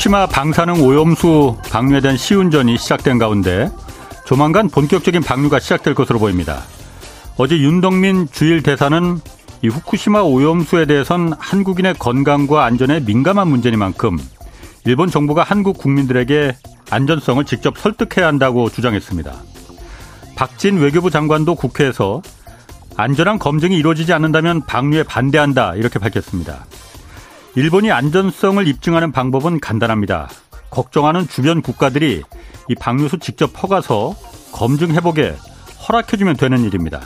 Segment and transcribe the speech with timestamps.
[0.00, 3.70] 후쿠시마 방사능 오염수 방류에 대한 시운전이 시작된 가운데
[4.24, 6.62] 조만간 본격적인 방류가 시작될 것으로 보입니다.
[7.36, 9.20] 어제 윤덕민 주일 대사는
[9.60, 14.16] 이 후쿠시마 오염수에 대해선 한국인의 건강과 안전에 민감한 문제니만큼
[14.86, 16.56] 일본 정부가 한국 국민들에게
[16.90, 19.34] 안전성을 직접 설득해야 한다고 주장했습니다.
[20.34, 22.22] 박진 외교부 장관도 국회에서
[22.96, 26.64] 안전한 검증이 이루어지지 않는다면 방류에 반대한다 이렇게 밝혔습니다.
[27.56, 30.28] 일본이 안전성을 입증하는 방법은 간단합니다.
[30.70, 32.22] 걱정하는 주변 국가들이
[32.68, 34.14] 이 방류수 직접 퍼가서
[34.52, 35.34] 검증해보게
[35.88, 37.00] 허락해주면 되는 일입니다.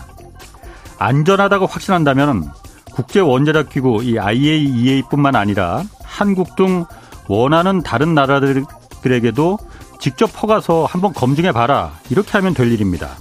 [0.98, 2.50] 안전하다고 확신한다면
[2.92, 6.84] 국제 원자력 기구 이 IAEA뿐만 아니라 한국 등
[7.26, 9.58] 원하는 다른 나라들에게도
[9.98, 13.16] 직접 퍼가서 한번 검증해 봐라 이렇게 하면 될 일입니다.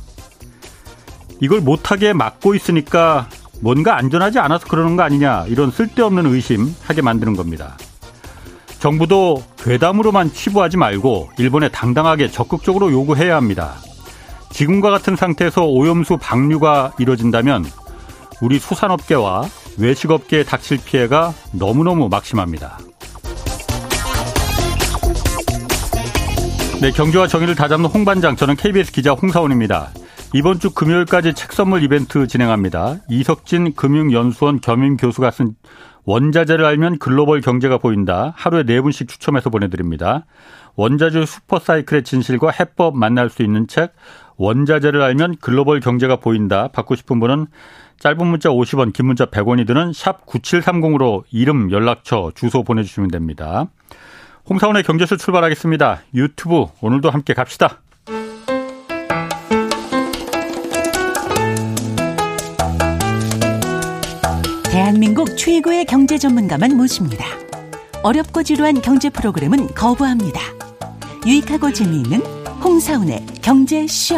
[1.40, 3.28] 이걸 못하게 막고 있으니까
[3.64, 7.78] 뭔가 안전하지 않아서 그러는 거 아니냐 이런 쓸데없는 의심 하게 만드는 겁니다.
[8.80, 13.76] 정부도 괴담으로만 치부하지 말고 일본에 당당하게 적극적으로 요구해야 합니다.
[14.52, 17.64] 지금과 같은 상태에서 오염수 방류가 이뤄진다면
[18.42, 19.46] 우리 수산업계와
[19.78, 22.80] 외식업계에 닥칠 피해가 너무너무 막심합니다.
[26.82, 29.92] 네, 경제와 정의를 다잡는 홍반장, 저는 KBS 기자 홍사원입니다.
[30.36, 32.96] 이번 주 금요일까지 책 선물 이벤트 진행합니다.
[33.08, 35.56] 이석진 금융연수원 겸임 교수가 쓴
[36.06, 38.34] 원자재를 알면 글로벌 경제가 보인다.
[38.36, 40.26] 하루에 네 분씩 추첨해서 보내드립니다.
[40.76, 43.94] 원자재 슈퍼사이클의 진실과 해법 만날 수 있는 책
[44.38, 46.68] 원자재를 알면 글로벌 경제가 보인다.
[46.70, 47.46] 받고 싶은 분은
[48.00, 53.68] 짧은 문자 50원, 긴 문자 100원이 드는 샵 9730으로 이름, 연락처, 주소 보내주시면 됩니다.
[54.50, 56.02] 홍사원의 경제수 출발하겠습니다.
[56.16, 57.84] 유튜브 오늘도 함께 갑시다.
[64.74, 67.24] 대한민국 최고의 경제 전문가만 모십니다.
[68.02, 70.40] 어렵고 지루한 경제 프로그램은 거부합니다.
[71.28, 72.20] 유익하고 재미있는
[72.64, 74.16] 홍사운의 경제쇼.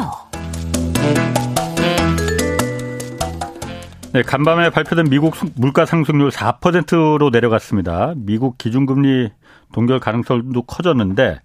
[4.13, 8.13] 네, 간밤에 발표된 미국 물가 상승률 4%로 내려갔습니다.
[8.15, 9.31] 미국 기준금리
[9.73, 11.41] 동결 가능성도 커졌는데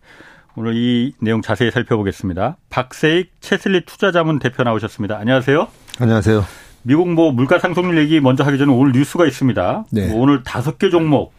[0.54, 2.58] 오늘 이 내용 자세히 살펴보겠습니다.
[2.68, 5.16] 박세익 채슬리 투자자문 대표 나오셨습니다.
[5.18, 5.66] 안녕하세요.
[5.98, 6.69] 안녕하세요.
[6.82, 9.84] 미국 뭐 물가 상승률 얘기 먼저 하기 전에 오늘 뉴스가 있습니다.
[9.90, 10.08] 네.
[10.08, 11.32] 뭐 오늘 다섯 개 종목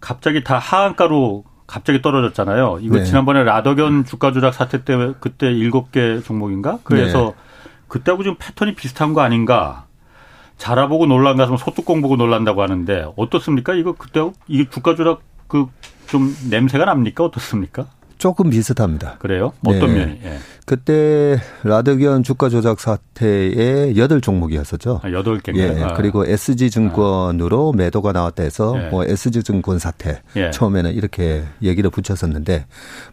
[0.00, 2.78] 갑자기 다 하한가로 갑자기 떨어졌잖아요.
[2.82, 3.04] 이거 네.
[3.04, 6.78] 지난번에 라더견 주가 조작 사태 때 그때 일곱 개 종목인가?
[6.84, 7.32] 그래서 네.
[7.88, 9.86] 그때하고 좀 패턴이 비슷한 거 아닌가?
[10.58, 13.74] 자라보고 놀란 가서 소뚜껑 보고 놀란다고 하는데 어떻습니까?
[13.74, 15.66] 이거 그때 이게 주가 조작 그
[16.12, 17.24] 좀 냄새가 납니까?
[17.24, 17.86] 어떻습니까?
[18.22, 19.16] 조금 비슷합니다.
[19.18, 19.52] 그래요?
[19.66, 20.06] 어떤 네.
[20.06, 20.20] 면이?
[20.22, 20.38] 예.
[20.64, 25.00] 그때 라드견 주가 조작 사태의 여덟 종목이었었죠.
[25.02, 25.52] 아, 여덟 개.
[25.56, 25.82] 예.
[25.82, 25.94] 아.
[25.94, 27.76] 그리고 SG 증권으로 아.
[27.76, 28.90] 매도가 나왔다 해서 예.
[28.90, 30.52] 뭐 SG 증권 사태 예.
[30.52, 32.66] 처음에는 이렇게 얘기를 붙였었는데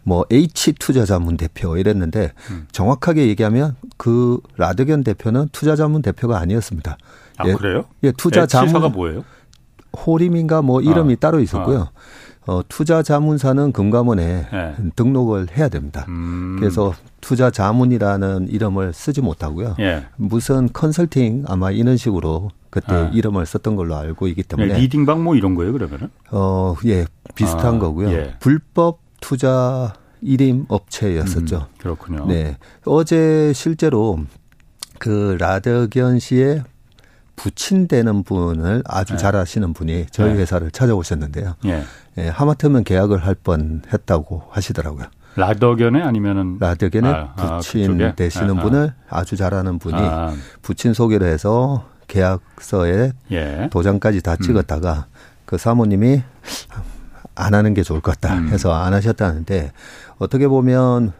[0.04, 2.68] 뭐 H 투자자문 대표 이랬는데 음.
[2.70, 6.98] 정확하게 얘기하면 그 라드견 대표는 투자자문 대표가 아니었습니다.
[7.38, 7.54] 아, 예.
[7.54, 7.86] 그래요?
[8.04, 9.24] 예, 투자 자문 가 뭐예요?
[10.06, 11.16] 호림인가 뭐 이름이 아.
[11.18, 11.88] 따로 있었고요.
[12.46, 12.52] 아.
[12.52, 14.74] 어, 투자 자문사는 금감원에 네.
[14.96, 16.04] 등록을 해야 됩니다.
[16.08, 16.56] 음.
[16.58, 19.76] 그래서 투자 자문이라는 이름을 쓰지 못하고요.
[19.78, 20.06] 예.
[20.16, 23.10] 무슨 컨설팅 아마 이런 식으로 그때 아.
[23.12, 26.08] 이름을 썼던 걸로 알고 있기 때문에 네, 리딩방 뭐 이런 거예요, 그러면은?
[26.30, 28.10] 어, 예, 비슷한 아, 거고요.
[28.10, 28.34] 예.
[28.40, 31.56] 불법 투자 일임 업체였었죠.
[31.56, 32.26] 음, 그렇군요.
[32.26, 32.56] 네.
[32.84, 34.18] 어제 실제로
[34.98, 36.62] 그 라더견 씨의
[37.40, 39.18] 부친되는 분을 아주 네.
[39.18, 40.40] 잘 아시는 분이 저희 네.
[40.40, 41.54] 회사를 찾아오셨는데요.
[41.64, 41.84] 예.
[42.18, 45.06] 예, 하마터면 계약을 할 뻔 했다고 하시더라고요.
[45.36, 50.34] 라더견에 아니면은 라더견에 아, 아 부친 아, 되시는 아, 분을 아주 잘하는 분이 아.
[50.60, 53.68] 부친 소개를 해서 계약서에 예.
[53.72, 54.42] 도장까지 다 음.
[54.42, 55.16] 찍었다가 음.
[55.46, 56.22] 그 사모님이
[57.34, 58.48] 안 하는 게 좋을 것 같다 음.
[58.48, 59.72] 해서 안 하셨다는데
[60.18, 61.12] 어떻게 보면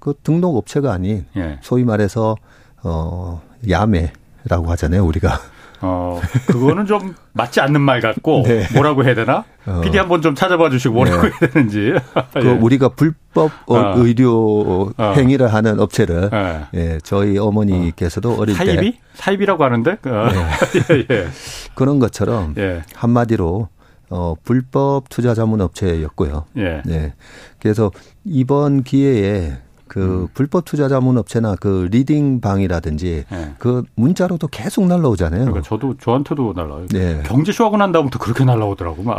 [0.00, 1.60] 그 등록 업체가 아닌 예.
[1.62, 2.34] 소위 말해서
[2.82, 5.38] 어 야매라고 하잖아요 우리가
[5.80, 8.66] 어, 그거는 좀 맞지 않는 말 같고 네.
[8.74, 9.44] 뭐라고 해야 되나?
[9.66, 9.80] 어.
[9.82, 11.28] PD 한번 좀 찾아봐 주시고 뭐라고 네.
[11.40, 11.92] 해야 되는지.
[12.34, 12.50] 그 예.
[12.50, 13.76] 우리가 불법 어.
[13.76, 13.94] 어.
[13.96, 15.12] 의료 어.
[15.16, 16.60] 행위를 하는 업체를 네.
[16.74, 18.70] 예, 저희 어머니께서도 어릴 사이비?
[18.70, 18.98] 때 사이비?
[19.14, 19.90] 사이비라고 하는데?
[19.92, 20.28] 어.
[20.32, 21.04] 네.
[21.10, 21.26] 예, 예.
[21.74, 22.82] 그런 것처럼 예.
[22.94, 23.68] 한마디로
[24.10, 26.46] 어, 불법 투자 자문 업체였고요.
[26.56, 26.82] 예.
[26.86, 27.12] 네.
[27.60, 27.90] 그래서
[28.24, 29.52] 이번 기회에
[29.88, 30.28] 그 음.
[30.34, 33.54] 불법 투자 자문 업체나 그 leading 방이라든지 네.
[33.58, 35.40] 그 문자로도 계속 날라오잖아요.
[35.44, 36.86] 그러니까 저도 저한테도 날라요.
[36.88, 37.22] 네.
[37.24, 39.18] 경제쇼 하고 난 다음부터 그렇게 날라오더라고 막.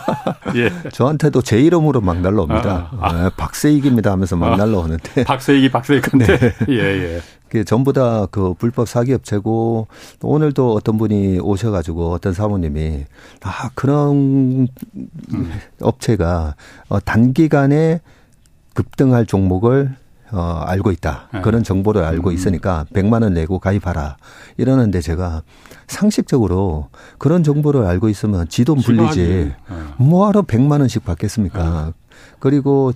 [0.56, 0.70] 예.
[0.92, 2.70] 저한테도 제 이름으로 막 날라옵니다.
[2.70, 3.12] 아, 아.
[3.12, 5.24] 네, 박세익입니다 하면서 막 아, 날라오는데.
[5.24, 6.26] 박세익이 박세익한데.
[6.38, 6.54] 네.
[6.70, 6.74] 예
[7.16, 7.20] 예.
[7.48, 9.88] 그 전부 다 그 불법 사기 업체고
[10.22, 13.04] 오늘도 어떤 분이 오셔가지고 어떤 사모님이
[13.42, 14.68] 아 그런
[15.34, 15.52] 음.
[15.80, 16.54] 업체가
[16.88, 18.00] 어, 단기간에
[18.80, 19.94] 급등할 종목을
[20.32, 21.28] 어, 알고 있다.
[21.34, 21.40] 네.
[21.40, 22.34] 그런 정보를 알고 음.
[22.34, 24.16] 있으니까 100만 원 내고 가입하라.
[24.56, 25.42] 이러는데 제가
[25.88, 26.88] 상식적으로
[27.18, 29.54] 그런 정보를 알고 있으면 지돈 불리지.
[29.68, 29.74] 네.
[29.98, 31.86] 뭐하러 100만 원씩 받겠습니까?
[31.86, 31.92] 네.
[32.38, 32.92] 그리고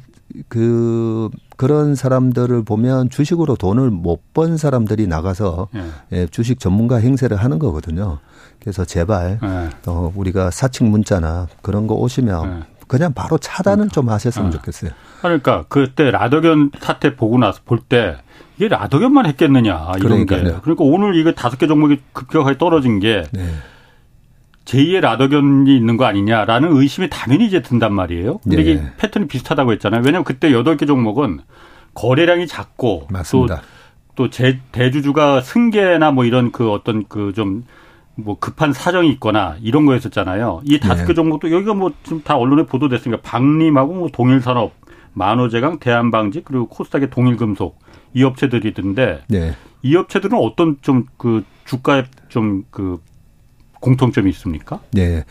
[0.48, 5.84] 그 그런 사람들을 보면 주식으로 돈을 못 번 사람들이 나가서 네.
[6.12, 8.18] 예, 주식 전문가 행세를 하는 거거든요.
[8.58, 9.70] 그래서 제발 네.
[9.86, 12.66] 어, 우리가 사칭 문자나 그런 거 오시면 네.
[12.88, 13.94] 그냥 바로 차단은 그러니까.
[13.94, 14.56] 좀 하셨으면 네.
[14.58, 14.90] 좋겠어요.
[15.22, 18.16] 그러니까 그때 라더견 사태 보고 나서 볼 때
[18.56, 20.44] 이게 라더견만 했겠느냐 이런 그러니까요.
[20.44, 23.48] 게 그러니까 오늘 이거 다섯 개 종목이 급격하게 떨어진 게 네.
[24.64, 28.38] 제2의 라더견이 있는 거 아니냐라는 의심이 당연히 이제 든단 말이에요.
[28.38, 28.62] 근데 네.
[28.62, 30.02] 이게 패턴이 비슷하다고 했잖아요.
[30.04, 31.40] 왜냐하면 그때 여덟 개 종목은
[31.94, 33.56] 거래량이 작고 맞습니다.
[34.16, 37.64] 또, 또 제, 대주주가 승계나 뭐 이런 그 어떤 그좀
[38.16, 40.62] 뭐 급한 사정이 있거나 이런 거였었잖아요.
[40.64, 41.06] 이 다섯 네.
[41.08, 44.72] 개 종목도 여기가 뭐 지금 다 언론에 보도됐으니까 박림하고 뭐 동일산업,
[45.14, 47.78] 만호제강, 대한방직 그리고 코스닥의 동일금속
[48.14, 49.54] 이 업체들이던데 네.
[49.82, 53.00] 이 업체들은 어떤 좀 그 주가에 좀 그
[53.80, 54.80] 공통점이 있습니까?
[54.92, 55.24] 네.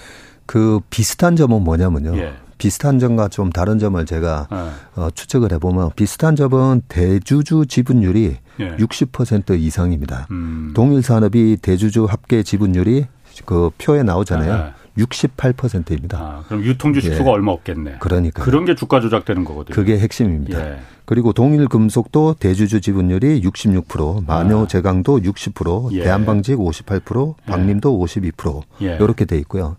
[0.46, 2.18] 그 비슷한 점은 뭐냐면요.
[2.18, 2.34] 예.
[2.60, 4.58] 비슷한 점과 좀 다른 점을 제가 네.
[5.02, 8.76] 어, 추측을 해보면 비슷한 점은 대주주 지분율이 예.
[8.78, 10.28] 60% 이상입니다.
[10.32, 10.72] 음.
[10.76, 13.08] 동일 산업이 대주주 합계 지분율이
[13.46, 14.58] 그 표에 나오잖아요.
[14.58, 14.74] 네.
[14.98, 16.18] 68%입니다.
[16.20, 17.16] 아, 그럼 유통주식 예.
[17.16, 17.96] 수가 얼마 없겠네.
[18.00, 19.74] 그러니까 그런 게 주가 조작되는 거거든요.
[19.74, 20.60] 그게 핵심입니다.
[20.60, 20.80] 예.
[21.06, 26.04] 그리고 동일 금속도 대주주 지분율이 66%, 마녀 제강도 60%, 예.
[26.04, 28.96] 대한방직 58%, 박림도 52% 예.
[28.96, 29.78] 이렇게 돼 있고요.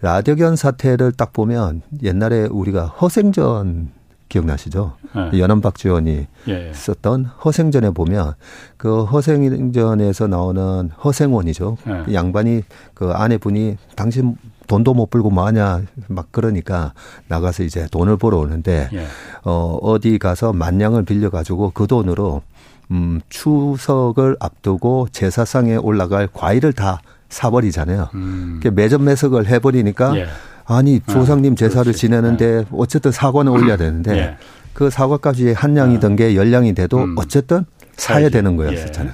[0.00, 3.90] 라디오견 사태를 딱 보면 옛날에 우리가 허생전
[4.28, 4.92] 기억나시죠?
[5.14, 5.38] 네.
[5.38, 6.72] 연암 박지원이 예, 예.
[6.72, 8.34] 썼던 허생전에 보면
[8.76, 11.76] 그 허생전에서 나오는 허생원이죠.
[11.86, 12.02] 예.
[12.06, 12.62] 그 양반이
[12.94, 14.36] 그 아내분이 당신
[14.66, 16.92] 돈도 못 벌고 뭐하냐 막 그러니까
[17.28, 19.06] 나가서 이제 돈을 벌어 오는데 예.
[19.44, 22.42] 어 어디 가서 만냥을 빌려 가지고 그 돈으로
[22.90, 28.08] 음 추석을 앞두고 제사상에 올라갈 과일을 다 사버리잖아요.
[28.14, 28.60] 음.
[28.72, 30.26] 매점 매석을 해버리니까 예.
[30.68, 31.98] 아니 아, 조상님 제사를 그렇지.
[31.98, 32.64] 지내는데 예.
[32.72, 34.36] 어쨌든 사과는 올려야 되는데 예.
[34.74, 36.16] 그 사과값이 한 양이던 아.
[36.16, 37.14] 게 열량이 돼도 음.
[37.18, 37.64] 어쨌든
[37.96, 39.12] 사야 되는 거였었잖아요.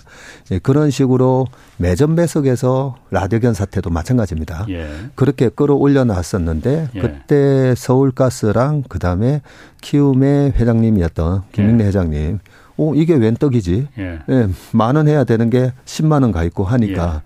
[0.50, 0.58] 예.
[0.58, 1.46] 그런 식으로
[1.78, 4.66] 매점 매석에서 라디오견 사태도 마찬가지입니다.
[4.68, 4.86] 예.
[5.14, 7.00] 그렇게 끌어올려 놨었는데 예.
[7.00, 9.40] 그때 서울가스랑 그다음에
[9.80, 11.88] 키움의 회장님이었던 김민래 예.
[11.88, 12.40] 회장님
[12.76, 13.88] 어, 이게 웬 떡이지?
[13.98, 14.18] 예.
[14.28, 14.48] 예.
[14.72, 17.20] 만 원 해야 되는 게 10만 원 가 있고 하니까 예.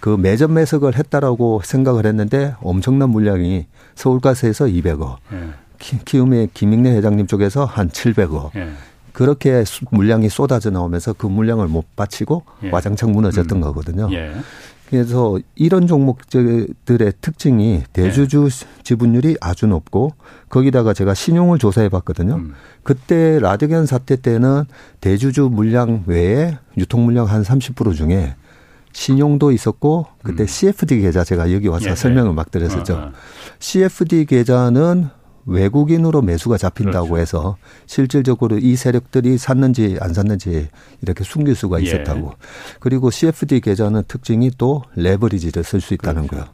[0.00, 5.48] 그 매점 매석을 했다라고 생각을 했는데 엄청난 물량이 서울가스에서 200억, 예.
[6.04, 8.50] 키움의 김익래 회장님 쪽에서 한 700억.
[8.56, 8.70] 예.
[9.12, 12.70] 그렇게 물량이 쏟아져 나오면서 그 물량을 못 바치고 예.
[12.70, 13.60] 와장창 무너졌던 음.
[13.60, 14.08] 거거든요.
[14.92, 14.98] 예.
[14.98, 18.82] 그래서 이런 종목들의 특징이 대주주 예.
[18.82, 20.12] 지분율이 아주 높고
[20.48, 22.36] 거기다가 제가 신용을 조사해 봤거든요.
[22.36, 22.54] 음.
[22.82, 24.64] 그때 라디겐 사태 때는
[25.00, 28.36] 대주주 물량 외에 유통 물량 한 30% 중에
[28.92, 30.46] 신용도 있었고 그때 음.
[30.46, 31.94] CFD 계좌 제가 여기 와서 예.
[31.94, 32.94] 설명을 막 드렸었죠.
[32.94, 33.12] 어, 어.
[33.58, 35.08] CFD 계좌는
[35.46, 37.20] 외국인으로 매수가 잡힌다고 그렇죠.
[37.20, 40.68] 해서 실질적으로 이 세력들이 샀는지 안 샀는지
[41.02, 41.84] 이렇게 숨길 수가 예.
[41.84, 42.28] 있었다고.
[42.28, 42.36] 예.
[42.80, 46.46] 그리고 CFD 계좌는 특징이 또 레버리지를 쓸 수 있다는 그렇죠.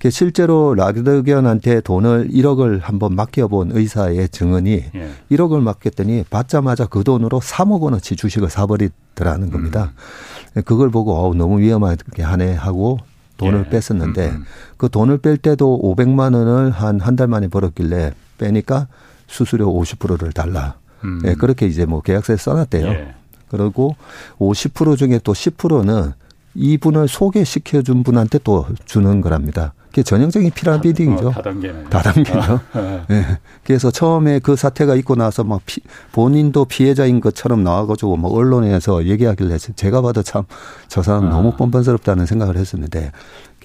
[0.00, 0.10] 거예요.
[0.10, 5.10] 실제로 라그견한테 돈을 1억을 한번 맡겨본 의사의 증언이 예.
[5.30, 9.92] 1억을 맡겼더니 받자마자 그 돈으로 3억 원어치 주식을 사버리더라는 겁니다.
[10.56, 10.62] 음.
[10.62, 12.98] 그걸 보고 어 너무 위험하게 하네 하고
[13.38, 13.70] 돈을 예.
[13.70, 14.44] 뺐었는데 음, 음.
[14.78, 18.88] 그 돈을 뺄 때도 500만 원을 한 한 달 만에 벌었길래 빼니까
[19.26, 20.74] 수수료 50%를 달라.
[21.04, 21.20] 음.
[21.24, 22.86] 예, 그렇게 이제 뭐 계약서에 써놨대요.
[22.86, 23.14] 예.
[23.48, 23.96] 그리고
[24.38, 26.12] 50% 중에 또 10%는
[26.54, 29.74] 이분을 소개시켜 준 분한테 또 주는 거랍니다.
[29.96, 31.28] 그게 전형적인 피라미딩이죠.
[31.28, 31.84] 어, 다단계네.
[31.84, 32.38] 다단계죠.
[32.38, 33.04] 아, 아.
[33.08, 33.24] 네.
[33.64, 35.80] 그래서 처음에 그 사태가 있고 나서 막 피,
[36.12, 40.44] 본인도 피해자인 것처럼 나와가지고 뭐 언론에서 얘기하길래 제가 봐도 참
[40.88, 41.30] 저 사람 아.
[41.30, 43.12] 너무 뻔뻔스럽다는 생각을 했었는데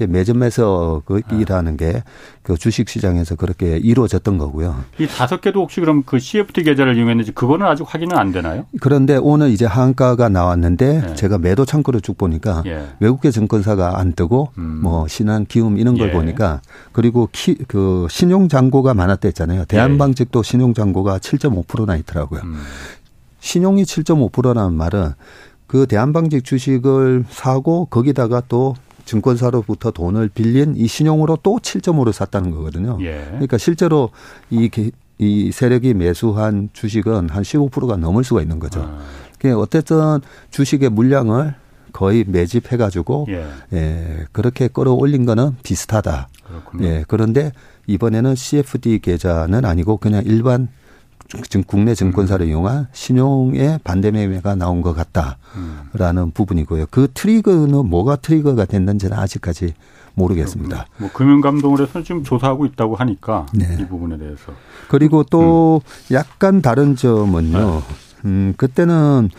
[0.07, 2.01] 매점 매석이라는 게
[2.43, 4.83] 그 주식 시장에서 그렇게 이루어졌던 거고요.
[4.97, 8.65] 이 다섯 개도 혹시 그럼 그 CFT 계좌를 이용했는지 그거는 아직 확인은 안 되나요?
[8.79, 11.13] 그런데 오늘 이제 한가가 나왔는데 네.
[11.13, 12.87] 제가 매도 창구를 쭉 보니까 예.
[12.99, 14.79] 외국계 증권사가 안 뜨고 음.
[14.81, 16.11] 뭐 신한 기움 이런 걸 예.
[16.21, 16.61] 보니까
[16.91, 19.65] 그리고 키, 그 신용 잔고가 많았다 했잖아요.
[19.65, 22.41] 대한방직도 신용 잔고가 7.5%나 있더라고요.
[22.43, 22.57] 음.
[23.39, 25.13] 신용이 7.5%라는 말은
[25.67, 28.75] 그 대한방직 주식을 사고 거기다가 또
[29.05, 32.97] 증권사로부터 돈을 빌린 이 신용으로 또 7.5를 샀다는 거거든요.
[33.01, 33.25] 예.
[33.31, 34.09] 그러니까 실제로
[34.49, 34.69] 이,
[35.17, 38.81] 이 세력이 매수한 주식은 한 15%가 넘을 수가 있는 거죠.
[38.81, 38.99] 아.
[39.39, 40.19] 그러니까 어쨌든
[40.51, 41.55] 주식의 물량을
[41.91, 43.47] 거의 매집해가지고 예.
[43.73, 46.29] 예 그렇게 끌어올린 거는 비슷하다.
[46.47, 46.85] 그렇군요.
[46.85, 47.51] 예 그런데
[47.87, 50.69] 이번에는 CFD 계좌는 아니고 그냥 일반
[51.43, 52.49] 지금 국내 증권사를 음.
[52.49, 56.31] 이용한 신용의 반대 매매가 나온 것 같다라는 음.
[56.31, 56.87] 부분이고요.
[56.91, 59.73] 그 트리거는 뭐가 트리거가 됐는지는 아직까지
[60.13, 60.87] 모르겠습니다.
[60.97, 63.77] 뭐 금융감독원에서 지금 조사하고 있다고 하니까 네.
[63.79, 64.51] 이 부분에 대해서
[64.89, 66.13] 그리고 또 음.
[66.13, 67.57] 약간 다른 점은요.
[67.57, 67.81] 네.
[68.25, 69.29] 음, 그때는,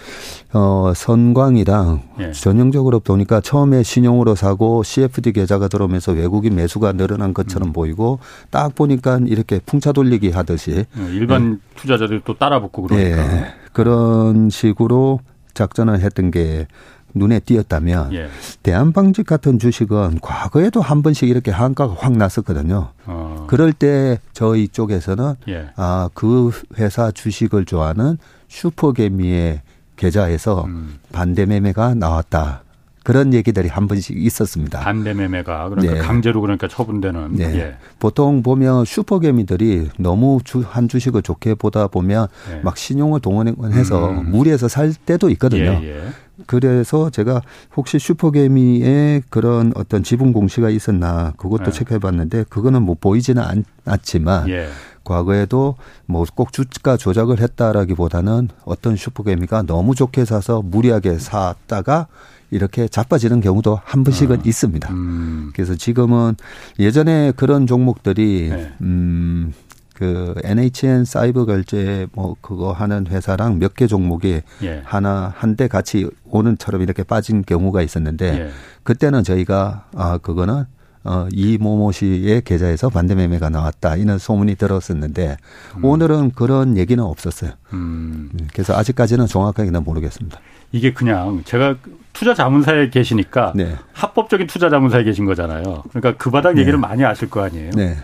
[0.52, 2.32] 어, 선광이랑 예.
[2.32, 7.72] 전형적으로 보니까 처음에 신용으로 사고 CFD 계좌가 들어오면서 외국인 매수가 늘어난 것처럼 음.
[7.72, 8.18] 보이고
[8.50, 10.84] 딱 보니까 이렇게 풍차 돌리기 하듯이.
[10.98, 11.76] 예, 일반 예.
[11.76, 13.36] 투자자들이 또 따라붙고 그러니까.
[13.36, 13.54] 예.
[13.72, 15.20] 그런 식으로
[15.54, 16.66] 작전을 했던 게
[17.14, 18.28] 눈에 띄었다면 예.
[18.62, 22.90] 대한방직 같은 주식은 과거에도 한 번씩 이렇게 한가가 확 났었거든요.
[23.06, 23.21] 어.
[23.48, 25.70] 그럴 때 저희 쪽에서는 예.
[25.76, 28.18] 아 그 회사 주식을 좋아하는
[28.48, 29.60] 슈퍼개미의
[29.96, 30.98] 계좌에서 음.
[31.12, 32.62] 반대 매매가 나왔다.
[33.04, 34.78] 그런 얘기들이 한 번씩 있었습니다.
[34.78, 36.00] 반대 매매가 그러니까 네.
[36.00, 37.34] 강제로 그러니까 처분되는.
[37.34, 37.44] 네.
[37.58, 37.76] 예.
[37.98, 42.60] 보통 보면 슈퍼개미들이 너무 주, 한 주식을 좋게 보다 보면 예.
[42.62, 44.30] 막 신용을 동원해서 음.
[44.30, 45.80] 무리해서 살 때도 있거든요.
[45.82, 46.02] 예, 예.
[46.46, 47.42] 그래서 제가
[47.76, 51.70] 혹시 슈퍼개미의 그런 어떤 지분 공시가 있었나 그것도 예.
[51.70, 54.68] 체크해 봤는데 그거는 뭐 보이지는 않, 않지만 예.
[55.04, 62.06] 과거에도 뭐 꼭 주가 조작을 했다라기보다는 어떤 슈퍼개미가 너무 좋게 사서 무리하게 샀다가
[62.50, 64.92] 이렇게 자빠지는 경우도 한 번씩은 아, 있습니다.
[64.92, 65.50] 음.
[65.54, 66.34] 그래서 지금은
[66.78, 68.72] 예전에 그런 종목들이 네.
[68.82, 69.52] 음.
[69.94, 74.82] 그 NHN 사이버 결제 뭐 그거 하는 회사랑 몇 개 종목이 예.
[74.84, 78.48] 하나 한 대 같이 오는처럼 이렇게 빠진 경우가 있었는데 예.
[78.84, 80.64] 그때는 저희가 아 그거는
[81.04, 85.36] 어, 이모모 씨의 계좌에서 반대 매매가 나왔다 이런 소문이 들었었는데
[85.78, 85.84] 음.
[85.84, 87.50] 오늘은 그런 얘기는 없었어요.
[87.72, 88.30] 음.
[88.32, 88.48] 음.
[88.52, 90.38] 그래서 아직까지는 정확하게는 모르겠습니다.
[90.70, 91.74] 이게 그냥 제가
[92.12, 93.74] 투자 자문사에 계시니까 네.
[93.94, 95.82] 합법적인 투자 자문사에 계신 거잖아요.
[95.90, 96.86] 그러니까 그 바닥 얘기를 네.
[96.86, 97.72] 많이 아실 거 아니에요.
[97.74, 97.96] 네.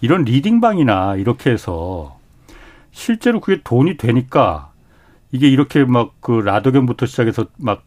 [0.00, 2.18] 이런 리딩방이나 이렇게 해서
[2.92, 4.70] 실제로 그게 돈이 되니까
[5.32, 7.82] 이게 이렇게 막 그 라더견부터 시작해서 막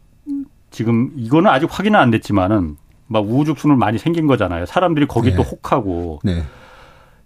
[0.70, 4.66] 지금 이거는 아직 확인은 안 됐지만은 막 우후죽순을 많이 생긴 거잖아요.
[4.66, 5.36] 사람들이 거기 네.
[5.36, 6.20] 또 혹하고.
[6.24, 6.42] 네.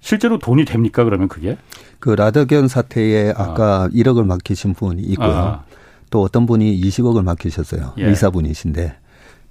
[0.00, 1.56] 실제로 돈이 됩니까 그러면 그게?
[1.98, 3.88] 그 라더견 사태에 아까 아.
[3.88, 5.28] 1억을 맡기신 분이 있고요.
[5.28, 5.64] 아.
[6.10, 7.94] 또 어떤 분이 20억을 맡기셨어요.
[7.98, 8.04] 예.
[8.06, 8.96] 의사분이신데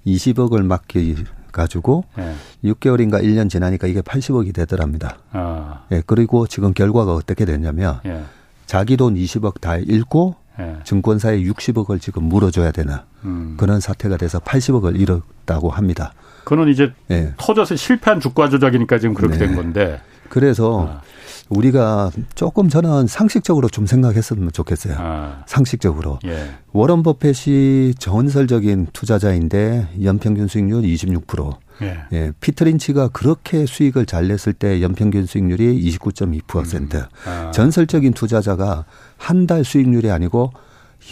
[0.06, 1.16] 20억을 맡기
[1.52, 2.34] 가지고 예.
[2.64, 5.18] 6개월인가 1년 지나니까 이게 80억이 되더랍니다.
[5.32, 5.84] 아.
[5.92, 8.22] 예, 그리고 지금 결과가 어떻게 됐냐면 예.
[8.66, 10.76] 자기 돈 20억 다 잃고 예.
[10.84, 13.54] 증권사에 60억을 지금 물어줘야 되나 음.
[13.58, 16.12] 그런 사태가 돼서 80억을 잃었다고 합니다.
[16.44, 17.32] 그는 이제 예.
[17.36, 19.46] 터져서 실패한 주가 조작이니까 지금 그렇게 네.
[19.46, 20.00] 된 건데.
[20.28, 21.02] 그래서 아.
[21.48, 24.94] 우리가 조금 저는 상식적으로 좀 생각했으면 좋겠어요.
[24.98, 25.42] 아.
[25.46, 26.18] 상식적으로.
[26.26, 26.50] 예.
[26.72, 31.56] 워런 버펫이 전설적인 투자자인데 연평균 수익률 26%.
[31.82, 31.98] 예.
[32.12, 32.32] 예.
[32.40, 36.94] 피터린치가 그렇게 수익을 잘 냈을 때 연평균 수익률이 29.2%.
[36.94, 37.02] 음.
[37.26, 37.50] 아.
[37.52, 38.84] 전설적인 투자자가
[39.16, 40.52] 한 달 수익률이 아니고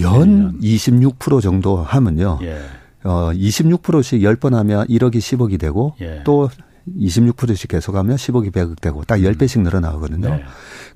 [0.03, 2.39] 연 26% 정도 하면요.
[2.43, 2.59] 예.
[3.05, 6.23] 어 26%씩 10번 하면 1억이 10억이 되고 예.
[6.25, 6.51] 또
[6.99, 9.63] 26%씩 계속하면 10억이 100억 되고 딱 10배씩 음.
[9.65, 10.29] 늘어나거든요.
[10.29, 10.45] 네.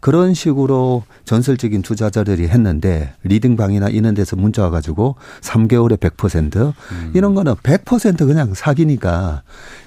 [0.01, 7.11] 그런 식으로 전설적인 투자자들이 했는데 리딩방이나 이런 데서 문자 와가지고 3개월에 100% 음.
[7.15, 9.43] 이런 거는 100% 그냥 사기니까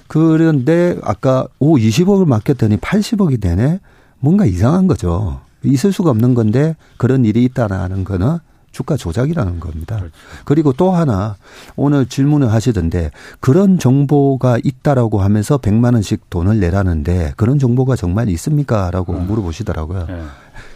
[0.06, 3.80] 그런데 아까 오 20억을 맡겼더니 80억이 되네
[4.20, 5.40] 뭔가 이상한 거죠.
[5.64, 8.38] 있을 수가 없는 건데 그런 일이 있다라는 거는
[8.74, 9.96] 주가 조작이라는 겁니다.
[9.96, 10.14] 그렇죠.
[10.44, 11.36] 그리고 또 하나
[11.76, 19.12] 오늘 질문을 하시던데 그런 정보가 있다라고 하면서 100만 원씩 돈을 내라는데 그런 정보가 정말 있습니까라고
[19.14, 19.26] 음.
[19.28, 20.06] 물어보시더라고요.
[20.06, 20.22] 네.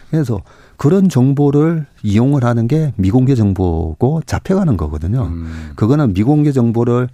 [0.09, 0.41] 그래서
[0.77, 5.23] 그런 정보를 이용을 하는 게 미공개 정보고 잡혀가는 거거든요.
[5.25, 5.71] 음.
[5.75, 7.09] 그거는 미공개 정보를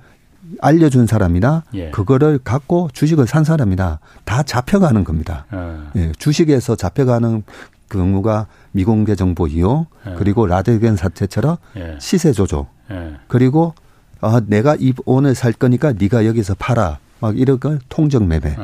[0.61, 1.89] 알려준 사람이나 예.
[1.89, 5.45] 그거를 갖고 주식을 산 사람이나 다 잡혀가는 겁니다.
[5.51, 6.01] 예.
[6.01, 6.11] 예.
[6.19, 7.43] 주식에서 잡혀가는
[7.97, 10.13] 경우가 미공개 정보 이용 예.
[10.17, 11.97] 그리고 라데겐 사태처럼 예.
[11.99, 13.15] 시세 조조 예.
[13.27, 13.73] 그리고
[14.21, 18.55] 아 내가 이 오늘 살 거니까 네가 여기서 팔아 막 이런 걸 통정 매매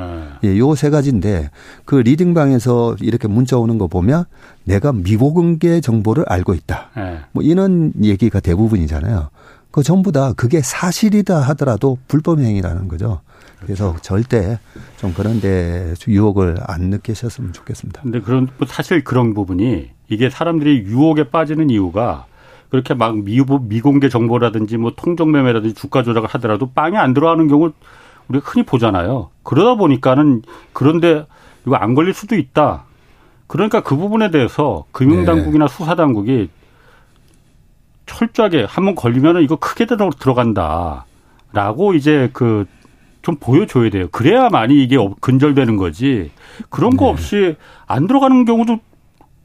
[0.44, 1.50] 예, 요 세 가지인데
[1.86, 4.26] 그 리딩방에서 이렇게 문자 오는 거 보면
[4.66, 6.90] 내가 미공개 정보를 알고 있다
[7.32, 9.30] 뭐 이런 얘기가 대부분이잖아요.
[9.72, 13.22] 그 전부 다 그게 사실이다 하더라도 불법 행위라는 거죠.
[13.62, 14.60] 그래서 절대
[14.98, 18.02] 좀 그런데 유혹을 안 느끼셨으면 좋겠습니다.
[18.02, 22.26] 근데 그런 사실 그런 부분이 이게 사람들이 유혹에 빠지는 이유가
[22.70, 27.72] 그렇게 막 미, 미공개 정보라든지 뭐 통정 매매라든지 주가 조작을 하더라도 빵이 안 들어가는 경우
[28.28, 29.30] 우리가 흔히 보잖아요.
[29.44, 30.42] 그러다 보니까는
[30.74, 31.26] 그런데
[31.66, 32.86] 이거 안 걸릴 수도 있다.
[33.48, 35.74] 그러니까 그 부분에 대해서 금융당국이나 네.
[35.74, 36.50] 수사당국이
[38.06, 41.06] 철저하게 한번 걸리면은 이거 크게 들어간다.
[41.54, 42.66] 라고 이제 그
[43.22, 44.08] 좀 보여줘야 돼요.
[44.12, 46.32] 그래야만이 이게 근절되는 거지.
[46.70, 47.12] 그런 거 네.
[47.12, 47.56] 없이
[47.88, 48.80] 안 들어가는 경우도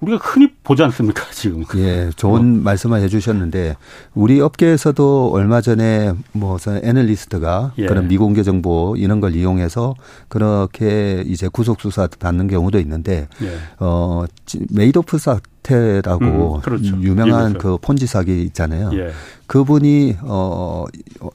[0.00, 1.64] 우리가 흔히 보지 않습니까 지금?
[1.76, 2.62] 예, 좋은 어.
[2.62, 3.76] 말씀을 해주셨는데
[4.14, 7.86] 우리 업계에서도 얼마 전에 뭐 애널리스트가 예.
[7.86, 9.94] 그런 미공개 정보 이런 걸 이용해서
[10.28, 13.56] 그렇게 이제 구속 수사 받는 경우도 있는데 예.
[13.78, 14.24] 어
[14.70, 16.96] 메이도프 사태라고 음, 그렇죠.
[17.00, 17.58] 유명한 미국죠.
[17.58, 18.90] 그 폰지 사기 있잖아요.
[18.94, 19.12] 예.
[19.46, 20.84] 그분이 어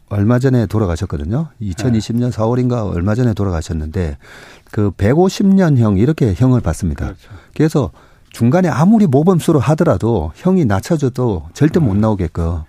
[0.09, 1.47] 얼마 전에 돌아가셨거든요.
[1.61, 4.17] 2020년 4월인가 얼마 전에 돌아가셨는데
[4.69, 7.05] 그 150년형 이렇게 형을 받습니다.
[7.05, 7.29] 그렇죠.
[7.55, 7.91] 그래서
[8.31, 12.01] 중간에 아무리 모범수로 하더라도 형이 낮춰져도 절대 못 음.
[12.01, 12.61] 나오게끔.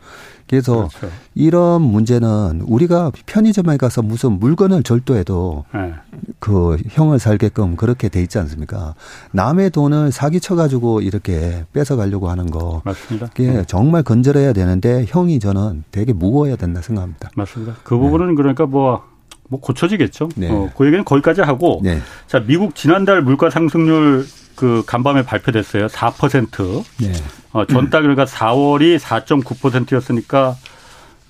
[0.49, 1.09] 그래서 그렇죠.
[1.35, 5.95] 이런 문제는 우리가 편의점에 가서 무슨 물건을 절도해도 네.
[6.41, 8.95] 그 형을 살게끔 그렇게 돼 있지 않습니까?
[9.31, 12.83] 남의 돈을 사기쳐 가지고 이렇게 뺏어 가려고 하는 거.
[12.85, 13.29] 맞습니다.
[13.29, 13.65] 그게 네.
[13.67, 17.31] 정말 건절해야 되는데 형이 저는 되게 무거워야 된다 생각합니다.
[17.35, 17.77] 맞습니다.
[17.83, 18.35] 그 부분은 네.
[18.35, 19.05] 그러니까 뭐,
[19.49, 20.29] 뭐 고쳐지겠죠.
[20.37, 20.51] 네.
[20.51, 21.81] 어, 그 얘기는 거기까지 하고.
[21.83, 21.99] 네.
[22.27, 25.87] 자, 미국 지난달 물가 상승률 그 간밤에 발표됐어요.
[25.87, 26.85] 4%.
[27.01, 27.13] 네.
[27.53, 30.57] 어, 전달 그러니까 4월이 4.9%였으니까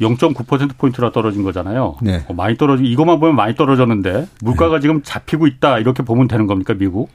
[0.01, 1.97] 0.9% 포인트나 떨어진 거잖아요.
[2.03, 2.25] 네.
[2.29, 4.81] 어, 많이 떨어지 이것만 보면 많이 떨어졌는데 물가가 네.
[4.81, 7.11] 지금 잡히고 있다 이렇게 보면 되는 겁니까 미국?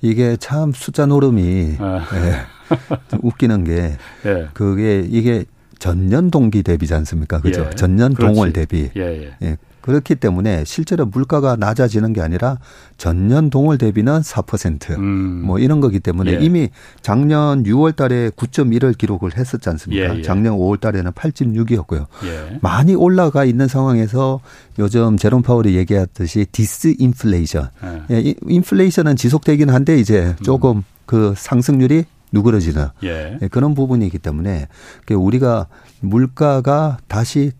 [0.00, 2.06] 이게 참 숫자 노름이 아.
[2.12, 3.18] 네.
[3.22, 4.48] 웃기는 게 예.
[4.52, 5.44] 그게 이게
[5.78, 7.40] 전년 동기 대비지 않습니까?
[7.40, 7.66] 그죠?
[7.66, 7.70] 예.
[7.76, 8.90] 전년 동월 대비.
[8.96, 9.36] 예, 예.
[9.42, 9.56] 예.
[9.88, 12.58] 그렇기 때문에 실제로 물가가 낮아지는 게 아니라
[12.98, 15.58] 전년 동월 대비는 4%뭐 음.
[15.60, 16.44] 이런 거기 때문에 예.
[16.44, 16.68] 이미
[17.00, 20.12] 작년 6월 달에 9.1을 기록을 했었지 않습니까?
[20.14, 20.22] 예, 예.
[20.22, 22.04] 작년 5월 달에는 8.6이었고요.
[22.24, 22.58] 예.
[22.60, 24.40] 많이 올라가 있는 상황에서
[24.78, 27.70] 요즘 제롬 파월이 얘기했듯이 디스인플레이션.
[28.10, 28.34] 예.
[28.46, 30.44] 인플레이션은 지속되긴 한데 이제 음.
[30.44, 30.84] 조금 음.
[31.06, 33.38] 그 상승률이 누그러지는 예.
[33.40, 33.48] 예.
[33.48, 34.68] 그런 부분이기 때문에
[35.10, 35.66] 우리가
[36.00, 37.52] 물가가 다시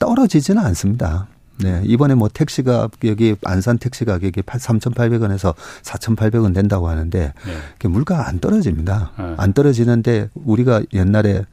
[0.00, 1.28] 떨어지지는 않습니다.
[1.62, 1.82] 네.
[1.84, 7.32] 이번에 뭐 택시가 여기 안산 택시 가격이 3,800원에서 4,800원 된다고 하는데
[7.80, 7.88] 네.
[7.88, 9.12] 물가가 안 떨어집니다.
[9.18, 9.34] 네.
[9.36, 11.44] 안 떨어지는데 우리가 옛날에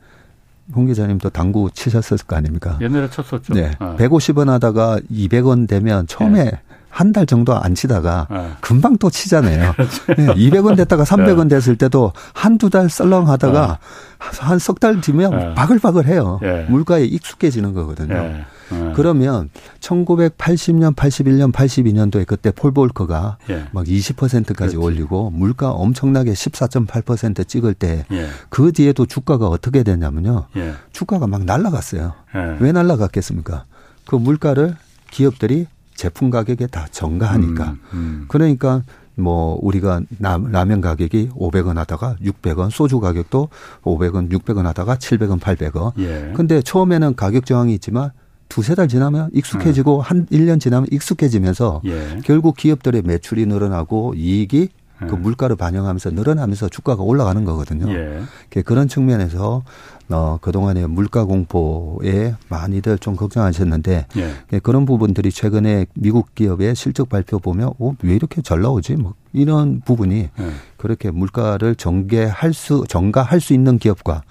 [0.74, 2.78] 홍 기자님도 당구 치셨을 거 아닙니까?
[2.82, 3.54] 옛날에 쳤었죠.
[3.54, 3.72] 네.
[3.72, 3.78] 네.
[3.80, 6.52] 150원 하다가 200원 되면 처음에 네.
[6.90, 8.52] 한달 정도 안 치다가 네.
[8.62, 9.74] 금방 또 치잖아요.
[10.18, 13.80] 네, 200원 됐다가 300원 됐을 때도 한두 달 썰렁 하다가
[14.18, 16.40] 한 석 달 뒤면 바글바글 해요.
[16.70, 18.46] 물가에 익숙해지는 거거든요.
[18.72, 18.94] 네.
[18.96, 19.50] 그러면
[19.80, 23.66] 1980년, 81년, 82년도에 그때 폴 볼커가 예.
[23.72, 24.78] 막 20%까지 그렇지.
[24.78, 28.28] 올리고 물가 엄청나게 14.8% 찍을 때그 예.
[28.50, 30.48] 그 뒤에도 주가가 어떻게 됐냐면요.
[30.58, 30.74] 예.
[30.92, 32.14] 주가가 막 날라갔어요.
[32.36, 32.58] 예.
[32.60, 33.66] 왜 날라갔겠습니까?
[34.06, 34.76] 그 물가를
[35.12, 37.72] 기업들이 제품 가격에 다 전가하니까.
[37.72, 38.26] 음, 음.
[38.28, 38.84] 그러니까
[39.16, 43.50] 뭐 우리가 라면 가격이 500원 하다가 600원, 소주 가격도
[43.82, 45.94] 500원, 600원 하다가 700원, 800원.
[46.00, 46.34] 예.
[46.36, 48.12] 근데 처음에는 가격 저항이 있지만
[48.50, 50.08] 두세 달 지나면 익숙해지고 네.
[50.08, 52.22] 한 1년 지나면 익숙해지면서 예.
[52.24, 55.18] 결국 기업들의 매출이 늘어나고 이익이 그 예.
[55.18, 57.92] 물가를 반영하면서 늘어나면서 주가가 올라가는 거거든요.
[57.92, 58.22] 예.
[58.64, 59.64] 그런 측면에서
[60.08, 64.60] 어 그동안에 물가 공포에 많이들 좀 걱정하셨는데 예.
[64.60, 68.96] 그런 부분들이 최근에 미국 기업의 실적 발표 보면 어, 왜 이렇게 잘 나오지?
[68.96, 70.50] 뭐 이런 부분이 예.
[70.78, 74.24] 그렇게 물가를 전개할 수 전가할 수 있는 기업과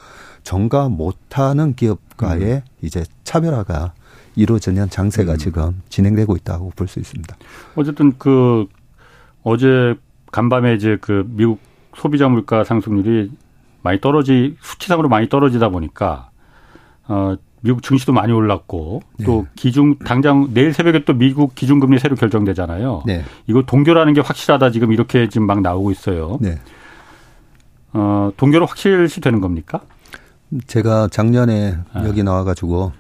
[0.44, 2.61] 전가 못하는 기업과의 음.
[2.83, 3.92] 이제 차별화가
[4.36, 5.38] 이루어지는 장세가 음.
[5.38, 7.36] 지금 진행되고 있다고 볼 수 있습니다.
[7.76, 8.66] 어쨌든 그
[9.42, 9.94] 어제
[10.32, 11.60] 간밤에 이제 그 미국
[11.96, 13.30] 소비자 물가 상승률이
[13.82, 16.30] 많이 떨어지 수치상으로 많이 떨어지다 보니까
[17.06, 19.50] 어 미국 증시도 많이 올랐고 또 네.
[19.54, 23.04] 기준 당장 내일 새벽에 또 미국 기준금리 새로 결정되잖아요.
[23.06, 23.24] 네.
[23.46, 26.38] 이거 동결하는 게 확실하다 지금 이렇게 지금 막 나오고 있어요.
[26.40, 26.58] 네.
[27.92, 29.80] 어 동결은 확실시 되는 겁니까?
[30.66, 32.04] 제가 작년에 아.
[32.06, 32.92] 여기 나와가지고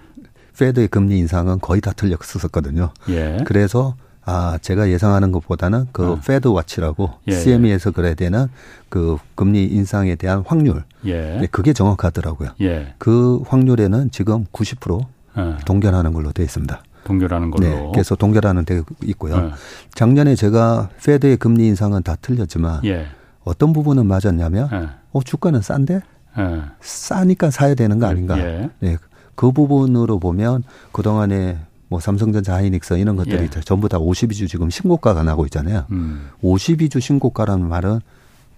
[0.58, 2.90] Fed의 금리 인상은 거의 다 틀렸었거든요.
[3.08, 3.38] 예.
[3.44, 3.94] 그래서
[4.26, 6.20] 아, 제가 예상하는 것보다는 그 어.
[6.20, 8.46] Fed Watch라고 예, CME에서 거래되는
[8.88, 10.84] 그 금리 인상에 대한 확률.
[11.04, 11.38] 예.
[11.40, 12.50] 네, 그게 정확하더라고요.
[12.62, 12.94] 예.
[12.98, 15.04] 그 확률에는 지금 90%
[15.36, 15.56] 어.
[15.66, 16.82] 동결하는 걸로 되어 있습니다.
[17.04, 17.68] 동결하는 걸로.
[17.68, 17.90] 네.
[17.92, 19.34] 그래서 동결하는 데 있고요.
[19.34, 19.52] 어.
[19.94, 23.06] 작년에 제가 페드의 금리 인상은 다 틀렸지만 예.
[23.42, 24.88] 어떤 부분은 맞았냐면 예.
[25.12, 26.00] 어 주가는 싼데
[26.38, 26.62] 예.
[26.80, 28.38] 싸니까 사야 되는 거 아닌가.
[28.38, 28.70] 예.
[28.80, 28.96] 네.
[29.34, 33.60] 그 부분으로 보면 그동안에 뭐 삼성전자 하이닉스 이런 것들이 예.
[33.60, 35.84] 전부 다 52주 지금 신고가가 나고 있잖아요.
[35.90, 36.28] 음.
[36.42, 38.00] 52주 신고가라는 말은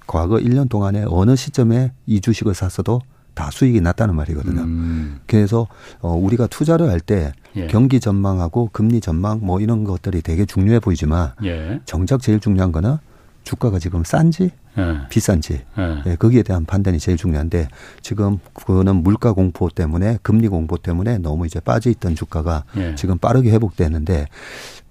[0.06, 3.00] 과거 1년 동안에 어느 시점에 이 주식을 샀어도
[3.34, 4.62] 다 수익이 났다는 말이거든요.
[4.62, 5.20] 음.
[5.26, 5.66] 그래서
[6.00, 7.66] 어 우리가 투자를 할때 예.
[7.66, 11.80] 경기 전망하고 금리 전망 뭐 이런 것들이 되게 중요해 보이지만 예.
[11.84, 12.96] 정작 제일 중요한 거는
[13.46, 14.96] 주가가 지금 싼지 예.
[15.09, 16.02] 비싼지 예.
[16.04, 17.68] 예, 거기에 대한 판단이 제일 중요한데
[18.02, 22.96] 지금 그거는 물가 공포 때문에 금리 공포 때문에 너무 이제 빠져 있던 주가가 예.
[22.96, 24.26] 지금 빠르게 회복되는데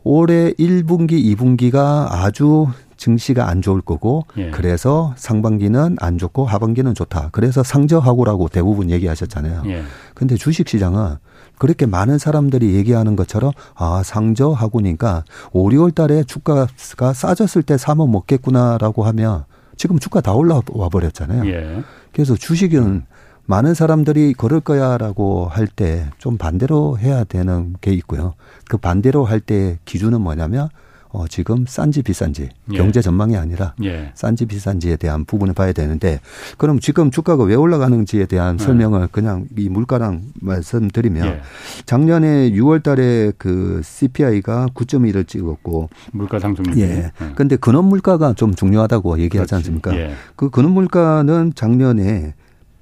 [0.05, 4.51] 올해 1분기, 2분기가 아주 증시가 안 좋을 거고 예.
[4.51, 7.29] 그래서 상반기는 안 좋고 하반기는 좋다.
[7.31, 9.63] 그래서 상저하고라고 대부분 얘기하셨잖아요.
[9.65, 9.83] 예.
[10.13, 11.15] 근데 주식 시장은
[11.57, 19.03] 그렇게 많은 사람들이 얘기하는 것처럼 아 상저하고니까 5, 6월 달에 주가가 싸졌을 때 사면 먹겠구나라고
[19.05, 21.47] 하면 지금 주가 다 올라와 버렸잖아요.
[21.47, 21.83] 예.
[22.13, 23.05] 그래서 주식은
[23.47, 28.33] 많은 사람들이 그럴 거야라고 할 때 좀 반대로 해야 되는 게 있고요.
[28.69, 30.69] 그 반대로 할 때 기준은 뭐냐면
[31.09, 32.77] 어, 지금 싼지 비싼지 예.
[32.77, 34.11] 경제 전망이 아니라 예.
[34.15, 36.19] 싼지 비싼지에 대한 부분을 봐야 되는데
[36.57, 38.63] 그럼 지금 주가가 왜 올라가는지에 대한 예.
[38.63, 41.41] 설명을 그냥 이 물가랑 말씀드리면 예.
[41.85, 46.83] 작년에 6월 달에 그 CPI가 9.1을 찍었고 물가 상승률 예.
[46.83, 47.11] 예.
[47.35, 49.55] 근데 근원 물가가 좀 중요하다고 얘기하지 그렇지.
[49.55, 49.95] 않습니까?
[49.95, 50.11] 예.
[50.35, 52.33] 그 근원 물가는 작년에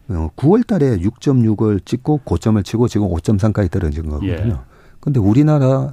[0.10, 4.64] 9월 어, 달에 6.6을 찍고 고점을 치고 지금 5.3까지 떨어진 거거든요.
[5.00, 5.90] 근데 우리나라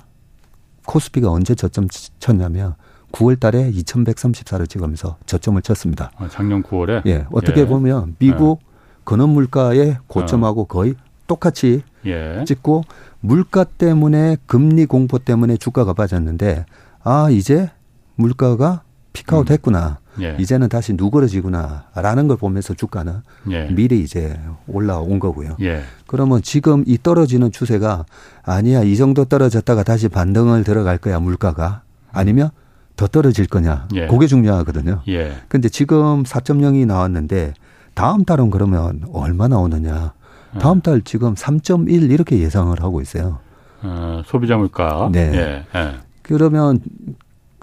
[0.86, 2.74] 코스피가 언제 저점 쳤냐면
[3.12, 6.10] 9월 달에 2134를 찍으면서 저점을 쳤습니다.
[6.16, 7.06] 아, 작년 9월에?
[7.06, 7.26] 예.
[7.32, 7.66] 어떻게 예.
[7.66, 8.66] 보면 미국 예.
[9.04, 10.66] 근원 물가의 고점하고 어.
[10.66, 10.94] 거의
[11.26, 12.44] 똑같이 예.
[12.46, 12.84] 찍고
[13.20, 16.66] 물가 때문에 금리 공포 때문에 주가가 빠졌는데
[17.02, 17.70] 아, 이제
[18.16, 19.52] 물가가 피크아웃 음.
[19.52, 19.98] 했구나.
[20.22, 20.36] 예.
[20.38, 23.66] 이제는 다시 누그러지구나라는 걸 보면서 주가는 예.
[23.68, 25.56] 미리 이제 올라온 거고요.
[25.60, 25.82] 예.
[26.06, 28.04] 그러면 지금 이 떨어지는 추세가
[28.42, 32.50] 아니야 이 정도 떨어졌다가 다시 반등을 들어갈 거야 물가가 아니면
[32.96, 34.06] 더 떨어질 거냐 예.
[34.06, 35.02] 그게 중요하거든요.
[35.08, 35.32] 예.
[35.48, 37.54] 근데 지금 4.0이 나왔는데
[37.94, 40.12] 다음 달은 그러면 얼마 나오느냐?
[40.58, 40.82] 다음 예.
[40.82, 43.38] 달 지금 3.1 이렇게 예상을 하고 있어요.
[43.82, 45.08] 어, 소비자 물가.
[45.12, 45.32] 네.
[45.74, 45.78] 예.
[45.78, 45.94] 예.
[46.22, 46.80] 그러면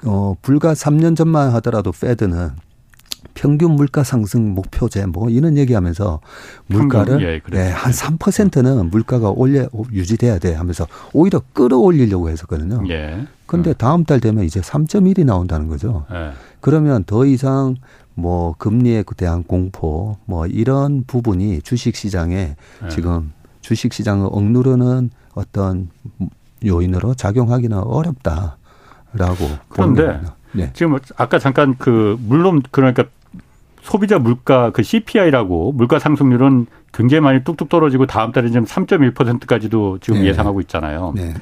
[0.06, 2.52] 어, 불과 3년 전만 하더라도 페드는
[3.34, 6.20] 평균 물가 상승 목표제 뭐 이런 얘기하면서
[6.68, 12.84] 물가를 예, 네, 한 3%는 물가가 올려 유지돼야 돼 하면서 오히려 끌어올리려고 했었거든요.
[12.90, 13.28] 예.
[13.46, 13.76] 근데 음.
[13.78, 16.06] 다음 달 되면 이제 3.1이 나온다는 거죠.
[16.12, 16.32] 예.
[16.62, 17.76] 그러면 더 이상
[18.16, 22.90] 뭐 금리에 대한 공포 뭐 이런 부분이 주식 시장에 예.
[22.90, 23.32] 지금
[23.62, 25.90] 주식 시장을 억누르는 어떤
[26.66, 28.58] 요인으로 작용하기는 어렵다.
[29.14, 30.20] 라고 그런데
[30.52, 30.72] 네.
[30.74, 33.06] 지금 아까 잠깐 그 물론 그러니까
[33.82, 40.22] 소비자 물가 그 CPI라고 물가 상승률은 굉장히 많이 뚝뚝 떨어지고 다음 달에 지금 3.1%까지도 지금
[40.22, 40.28] 네.
[40.28, 41.14] 예상하고 있잖아요.
[41.16, 41.34] 네.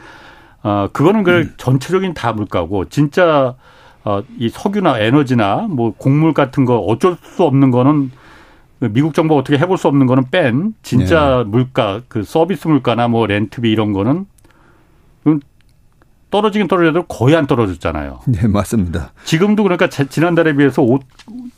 [0.62, 1.54] 아, 그거는 그 음.
[1.58, 3.56] 전체적인 다 물가고 진짜
[4.04, 8.12] 어, 이 석유나 에너지나 뭐 곡물 같은 거 어쩔 수 없는 거는
[8.80, 11.44] 미국 정부가 어떻게 해볼 수 없는 거는 뺀 진짜 네.
[11.46, 14.26] 물가 그 서비스 물가나 뭐 렌트비 이런 거는
[16.32, 18.20] 떨어지긴 떨어져도 거의 안 떨어졌잖아요.
[18.28, 19.12] 네, 맞습니다.
[19.24, 20.82] 지금도 그러니까 지난달에 비해서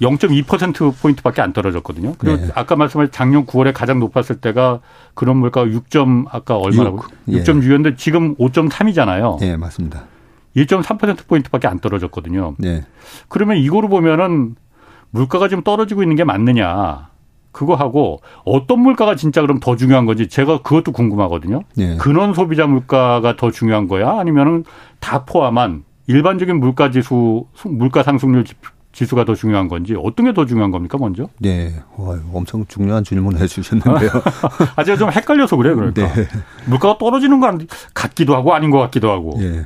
[0.01, 2.15] 0.2%포인트밖에 안 떨어졌거든요.
[2.17, 2.51] 그리고 네.
[2.53, 4.81] 아까 말씀하신 작년 9월에 가장 높았을 때가
[5.13, 5.85] 그런 물가가 6.
[6.29, 7.03] 아까 얼마라고?
[7.27, 7.43] 6.
[7.43, 7.95] 6.6였는데 예.
[7.95, 9.39] 지금 5.3이잖아요.
[9.39, 10.03] 네, 맞습니다.
[10.55, 12.55] 1.3%포인트밖에 안 떨어졌거든요.
[12.57, 12.83] 네.
[13.29, 14.55] 그러면 이거로 보면은
[15.11, 17.09] 물가가 지금 떨어지고 있는 게 맞느냐.
[17.57, 21.63] 그거 하고 어떤 물가가 진짜 그럼 더 중요한 건지 제가 그것도 궁금하거든요.
[21.75, 21.97] 네.
[21.97, 24.19] 근원 소비자 물가가 더 중요한 거야?
[24.19, 24.63] 아니면은
[24.99, 28.43] 다 포함한 일반적인 물가 지수, 물가 상승률
[28.91, 31.29] 지수가 더 중요한 건지 어떤 게 더 중요한 겁니까 먼저?
[31.39, 34.11] 네, 와, 엄청 중요한 질문 해주셨는데요.
[34.77, 36.27] 아 제가 좀 헷갈려서 그래 그러니까 네.
[36.67, 37.57] 물가가 떨어지는 거
[37.95, 39.35] 같기도 하고 아닌 것 같기도 하고.
[39.39, 39.65] 네.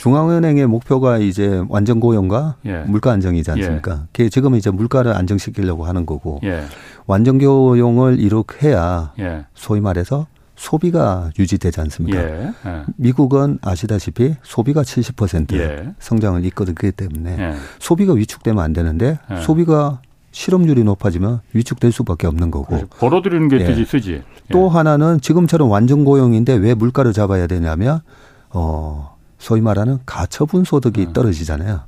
[0.00, 2.84] 중앙은행의 목표가 이제 완전 고용과 예.
[2.86, 4.06] 물가 안정이지 않습니까?
[4.18, 4.30] 예.
[4.30, 6.62] 지금은 이제 물가를 안정시키려고 하는 거고 예.
[7.06, 9.44] 완전 고용을 이룩 해야 예.
[9.54, 12.18] 소위 말해서 소비가 유지되지 않습니까?
[12.18, 12.50] 예.
[12.66, 12.82] 예.
[12.96, 21.92] 미국은 아시다시피 소비가 70% 성장을 이끌기 때문에 소비가 위축되면 안 되는데 소비가 실업률이 높아지면 위축될
[21.92, 22.86] 수밖에 없는 거고.
[23.00, 24.22] 벌어들이는 게 되지 쓰지.
[24.50, 28.00] 또 하나는 지금처럼 완전 고용인데 왜 물가를 잡아야 되냐면
[28.48, 31.12] 어 소위 말하는 가처분 소득이 네.
[31.12, 31.80] 떨어지잖아요.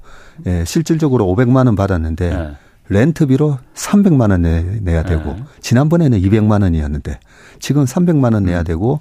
[0.46, 2.52] 예, 실질적으로 500만 원 받았는데 네.
[2.88, 5.44] 렌트비로 300만 원 내, 내야 되고 네.
[5.60, 7.20] 지난번에는 200만 원이었는데
[7.60, 8.64] 지금 300만 원 내야 음.
[8.64, 9.00] 되고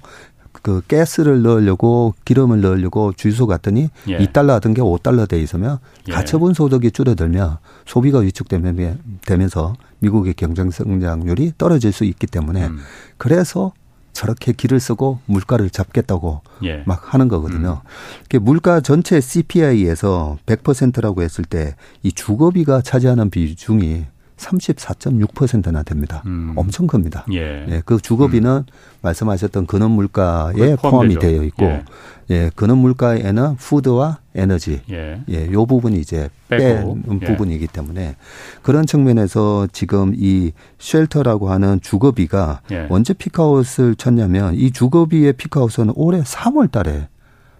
[0.60, 4.18] 그 가스를 넣으려고 기름을 넣으려고 주유소 갔더니 예.
[4.18, 6.12] 2달러 하던 게 5달러 돼 있으면 예.
[6.12, 12.78] 가처분 소득이 줄어들면 소비가 위축되면서 미국의 경쟁 성장률이 떨어질 수 있기 때문에 음.
[13.16, 13.72] 그래서
[14.12, 16.82] 저렇게 길을 쓰고 물가를 잡겠다고 예.
[16.86, 17.82] 막 하는 거거든요.
[17.84, 18.44] 음.
[18.44, 24.04] 물가 전체 CPI에서 100%라고 했을 때 이 주거비가 차지하는 비중이
[24.42, 26.22] 34.6%나 됩니다.
[26.26, 26.52] 음.
[26.56, 27.24] 엄청 큽니다.
[27.32, 27.66] 예.
[27.68, 27.82] 예.
[27.84, 28.64] 그 주거비는 음.
[29.00, 31.84] 말씀하셨던 근원 물가에 포함이 되어 있고 예.
[32.30, 37.26] 예, 근원 물가에는 food와 에너지 예, 예, 요 부분이 이제 빼는 예.
[37.26, 38.16] 부분이기 때문에
[38.62, 42.86] 그런 측면에서 지금 이 shelter라고 하는 주거비가 예.
[42.88, 47.08] 언제 peak out을 쳤냐면 이 주거비의 peak out은 올해 3월 달에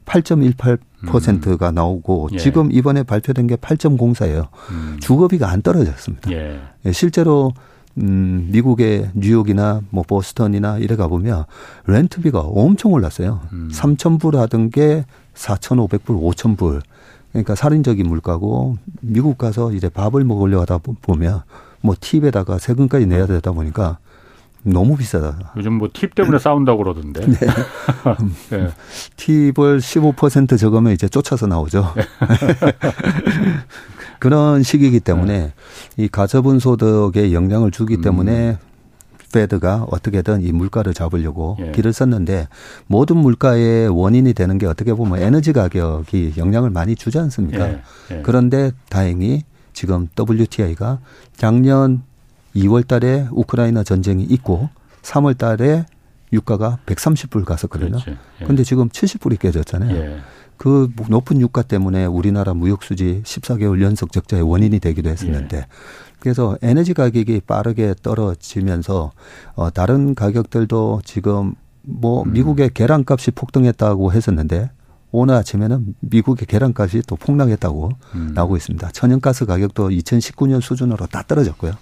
[0.04, 1.74] 8.18%가 음.
[1.74, 2.38] 나오고 예.
[2.38, 4.48] 지금 이번에 발표된 게 8.04예요.
[4.70, 4.96] 음.
[5.00, 6.30] 주거비가 안 떨어졌습니다.
[6.32, 6.60] 예.
[6.84, 6.92] 예.
[6.92, 7.52] 실제로
[7.98, 11.44] 음, 미국의 뉴욕이나 뭐 보스턴이나 이래 가보면
[11.86, 13.40] 렌트비가 엄청 올랐어요.
[13.52, 13.70] 음.
[13.72, 16.80] 3,000불 하던 게 4,500불, 5,000불.
[17.32, 21.42] 그러니까 살인적인 물가고 미국 가서 이제 밥을 먹으려 하다 보면
[21.80, 23.98] 뭐 팁에다가 세금까지 내야 되다 보니까
[24.62, 25.53] 너무 비싸다.
[25.57, 27.27] 요즘 뭐 팁 때문에 싸운다고 그러던데.
[27.27, 27.37] 네.
[28.51, 28.68] 네.
[29.16, 31.92] 팁을 15% 적으면 이제 쫓아서 나오죠.
[34.18, 35.53] 그런 시기이기 때문에 네.
[35.96, 38.57] 이 가처분 소득에 영향을 주기 때문에 음.
[39.33, 41.72] 페드가 어떻게든 이 물가를 잡으려고 예.
[41.72, 42.48] 길을 썼는데
[42.87, 47.68] 모든 물가의 원인이 되는 게 어떻게 보면 에너지 가격이 영향을 많이 주지 않습니까?
[47.68, 47.83] 예.
[48.11, 48.20] 예.
[48.22, 50.98] 그런데 다행히 지금 WTI가
[51.35, 52.03] 작년
[52.54, 54.68] 2월 달에 우크라이나 전쟁이 있고
[55.02, 55.86] 3월 달에
[56.32, 57.98] 유가가 130불 갔었거든요.
[58.08, 58.44] 예.
[58.44, 59.96] 근데 지금 70불이 깨졌잖아요.
[59.96, 60.20] 예.
[60.56, 65.66] 그 높은 유가 때문에 우리나라 무역 수지 14개월 연속 적자의 원인이 되기도 했었는데 예.
[66.20, 69.10] 그래서 에너지 가격이 빠르게 떨어지면서
[69.54, 72.32] 어 다른 가격들도 지금 뭐 음.
[72.32, 74.70] 미국의 계란값이 폭등했다고 했었는데
[75.10, 78.32] 오늘 아침에는 미국의 계란값이 또 폭락했다고 음.
[78.34, 78.90] 나오고 있습니다.
[78.92, 81.72] 천연가스 가격도 2019년 수준으로 다 떨어졌고요.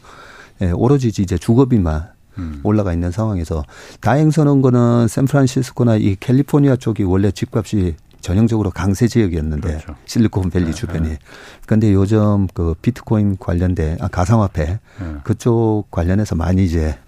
[0.63, 2.61] 예, 오로지 이제 주거비만 음.
[2.63, 3.65] 올라가 있는 상황에서
[4.01, 9.95] 다행스러운 거는 샌프란시스코나 이 캘리포니아 쪽이 원래 집값이 전형적으로 강세 지역이었는데 그렇죠.
[10.05, 11.09] 실리콘밸리 네, 주변이.
[11.09, 11.19] 네.
[11.67, 15.15] 그런데 요즘 그 비트코인 관련된 아 가상화폐 네.
[15.25, 16.99] 그쪽 관련해서 많이 이제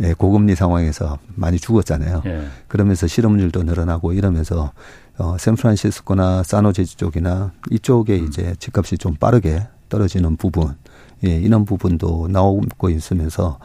[0.00, 2.22] 예, 고금리 상황에서 많이 죽었잖아요.
[2.24, 2.46] 예.
[2.68, 4.72] 그러면서 실업률도 늘어나고 이러면서
[5.18, 8.26] 어 샌프란시스코나 사노제 쪽이나 이쪽에 음.
[8.26, 10.74] 이제 집값이 좀 빠르게 떨어지는 부분
[11.24, 13.58] 예, 이런 부분도 나오고 있으면서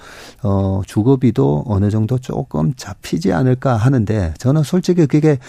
[0.44, 5.40] 어 주거비도 어느 정도 조금 잡히지 않을까 하는데 저는 솔직히 그게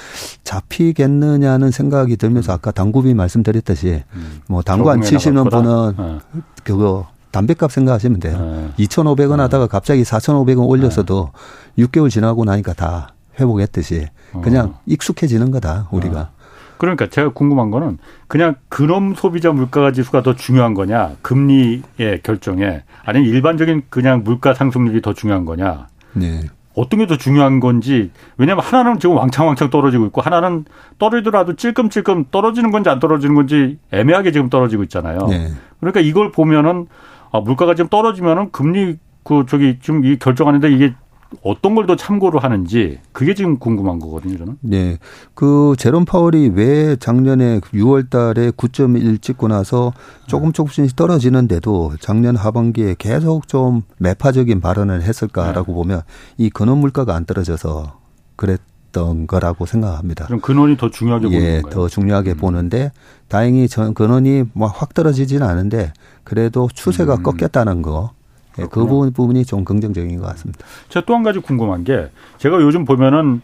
[0.44, 4.40] 잡히겠느냐는 생각이 들면서 아까 당구비 말씀드렸듯이 음.
[4.48, 6.18] 뭐 당구 안 치시는 분은 네.
[6.62, 8.38] 그거 담배값 생각하시면 돼요.
[8.76, 8.84] 네.
[8.86, 11.30] 2,500원 하다가 갑자기 4,500원 올렸어도
[11.74, 11.84] 네.
[11.84, 14.06] 6개월 지나고 나니까 다 회복했듯이
[14.42, 14.80] 그냥 어.
[14.86, 16.30] 익숙해지는 거다 우리가.
[16.76, 16.78] 어.
[16.78, 23.28] 그러니까 제가 궁금한 거는 그냥 근원 소비자 물가 지수가 더 중요한 거냐, 금리의 결정에 아니면
[23.28, 25.88] 일반적인 그냥 물가 상승률이 더 중요한 거냐.
[26.12, 26.40] 네.
[26.76, 30.66] 어떤 게 더 중요한 건지 왜냐하면 하나는 지금 왕창왕창 떨어지고 있고 하나는
[30.98, 35.18] 떨어지더라도 찔끔찔끔 떨어지는 건지 안 떨어지는 건지 애매하게 지금 떨어지고 있잖아요.
[35.28, 35.48] 네.
[35.80, 36.86] 그러니까 이걸 보면은
[37.32, 40.94] 아, 물가가 지금 떨어지면은 금리 그 저기 지금 이 결정하는데 이게
[41.42, 44.58] 어떤 걸 더 참고를 하는지 그게 지금 궁금한 거거든요, 저는.
[44.60, 44.98] 네.
[45.34, 49.92] 그 제롬 파월이 왜 작년에 6월 달에 9.1 찍고 나서
[50.26, 55.74] 조금 조금씩 떨어지는데도 작년 하반기에 계속 좀 매파적인 발언을 했을까라고 네.
[55.74, 56.02] 보면
[56.38, 57.98] 이 근원 물가가 안 떨어져서
[58.34, 60.26] 그랬던 거라고 생각합니다.
[60.26, 61.72] 그럼 근원이 더 중요하게 보는 예, 건가요?
[61.72, 62.36] 더 중요하게 음.
[62.36, 62.90] 보는데
[63.28, 65.92] 다행히 전 근원이 뭐확 떨어지지는 않은데
[66.24, 67.22] 그래도 추세가 음.
[67.22, 68.10] 꺾였다는 거
[68.56, 70.64] 네, 그 부분, 부분이 좀 긍정적인 것 같습니다.
[70.88, 73.42] 제가 또 한 가지 궁금한 게 제가 요즘 보면은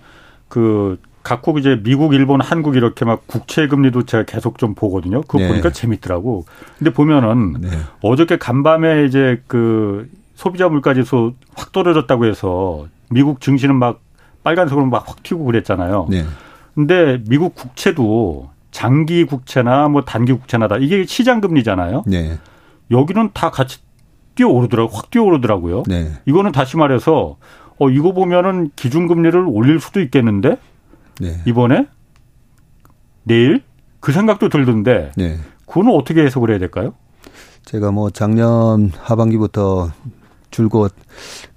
[0.48, 5.20] 그 각국 이제 미국, 일본, 한국 이렇게 막 국채 금리도 제가 계속 좀 보거든요.
[5.22, 5.48] 그거 네.
[5.48, 6.44] 보니까 재밌더라고.
[6.78, 7.68] 근데 보면은 네.
[8.02, 14.00] 어저께 간밤에 이제 그 소비자 물가지수 확 떨어졌다고 해서 미국 증시는 막
[14.42, 16.08] 빨간색으로 막 확 튀고 그랬잖아요.
[16.10, 16.24] 네.
[16.74, 22.02] 근데 미국 국채도 장기 국채나 뭐 단기 국채나 다 이게 시장 금리잖아요.
[22.06, 22.38] 네.
[22.90, 23.78] 여기는 다 같이
[24.34, 25.84] 뛰어오르더라고 확 뛰어오르더라고요.
[25.86, 26.12] 네.
[26.26, 27.36] 이거는 다시 말해서
[27.78, 30.56] 어 이거 보면은 기준금리를 올릴 수도 있겠는데
[31.20, 31.40] 네.
[31.46, 31.86] 이번에
[33.24, 33.62] 내일
[34.00, 35.38] 그 생각도 들던데 네.
[35.66, 36.94] 그거는 어떻게 해석을 해야 될까요?
[37.64, 39.90] 제가 뭐 작년 하반기부터
[40.50, 40.92] 줄곧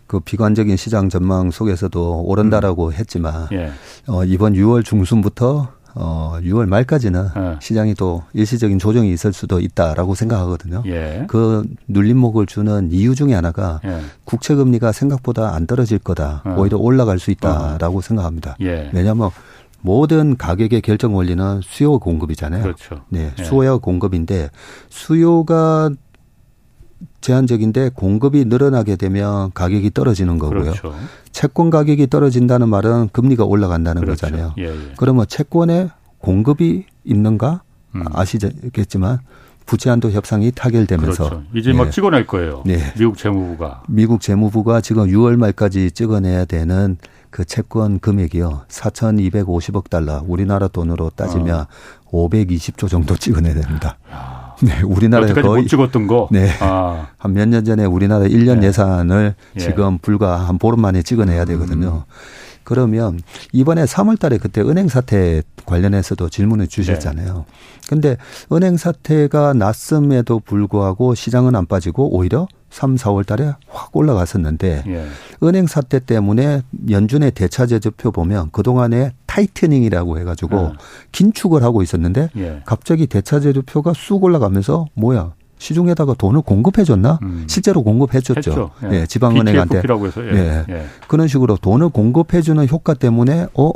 [0.08, 2.94] 그 비관적인 시장 전망 속에서도 오른다라고 음.
[2.94, 3.72] 했지만 예.
[4.08, 7.56] 어, 이번 6월 중순부터 어 6월 말까지는 네.
[7.62, 10.84] 시장이 또 일시적인 조정이 있을 수도 있다라고 생각하거든요.
[10.88, 11.26] 예.
[11.28, 14.02] 그 눌림목을 주는 이유 중에 하나가 예.
[14.26, 16.44] 국채 금리가 생각보다 안 떨어질 거다.
[16.46, 16.56] 어.
[16.58, 18.02] 오히려 올라갈 수 있다라고 어.
[18.02, 18.58] 생각합니다.
[18.62, 18.90] 예.
[18.94, 19.32] 왜냐하면
[19.86, 22.64] 모든 가격의 결정 원리는 수요 공급이잖아요.
[22.64, 23.04] 그렇죠.
[23.10, 23.44] 네, 예.
[23.44, 24.50] 수요와 공급인데
[24.90, 25.92] 수요가
[27.26, 30.62] 제한적인데 공급이 늘어나게 되면 가격이 떨어지는 거고요.
[30.62, 30.94] 그렇죠.
[31.32, 34.28] 채권 가격이 떨어진다는 말은 금리가 올라간다는 그렇죠.
[34.28, 34.54] 거잖아요.
[34.60, 34.94] 예, 예.
[34.96, 37.64] 그러면 채권에 공급이 있는가
[37.96, 38.04] 음.
[38.14, 39.20] 아시겠지만
[39.66, 41.44] 부채한도 협상이 타결되면서 그렇죠.
[41.56, 41.90] 이제 막 예.
[41.90, 42.62] 찍어낼 거예요.
[42.64, 42.94] 네.
[42.96, 46.98] 미국 재무부가 미국 재무부가 지금 6월 말까지 찍어내야 되는
[47.32, 48.66] 그 채권 금액이요.
[48.68, 50.22] 4,250억 달러.
[50.28, 51.62] 우리나라 돈으로 따지면
[52.06, 52.30] 어.
[52.30, 53.98] 520조 정도 찍어내야 됩니다.
[54.12, 54.45] 야.
[54.62, 56.28] 네, 우리나라에 거의 못 찍었던 거.
[56.32, 56.50] 네.
[56.60, 57.08] 아.
[57.18, 58.68] 한몇 년 전에 우리나라 1년 네.
[58.68, 59.60] 예산을 예.
[59.60, 62.04] 지금 불과 한 보름 만에 찍어내야 되거든요.
[62.08, 62.14] 음.
[62.66, 63.20] 그러면
[63.54, 67.34] 이번에 3월 달에 그때 은행 사태 관련해서도 질문을 주셨잖아요.
[67.34, 67.44] 네.
[67.88, 68.18] 근데
[68.52, 75.08] 은행 사태가 났음에도 불구하고 시장은 안 빠지고 오히려 3, 4월 달에 확 올라갔었는데 예.
[75.44, 80.78] 은행 사태 때문에 연준의 대차 제조표 보면 그동안에 타이트닝이라고 해 가지고 예.
[81.14, 82.62] 긴축을 하고 있었는데 예.
[82.66, 87.20] 갑자기 대차 제조표가 쑥 올라가면서 뭐야 시중에다가 돈을 공급해줬나?
[87.24, 87.46] 음.
[87.48, 88.72] 실제로 공급해줬죠.
[88.84, 89.02] 예.
[89.02, 89.82] 예, 지방은행한테.
[89.86, 90.38] 예.
[90.38, 90.66] 예.
[90.70, 90.86] 예.
[91.08, 93.72] 그런 식으로 돈을 공급해주는 효과 때문에 어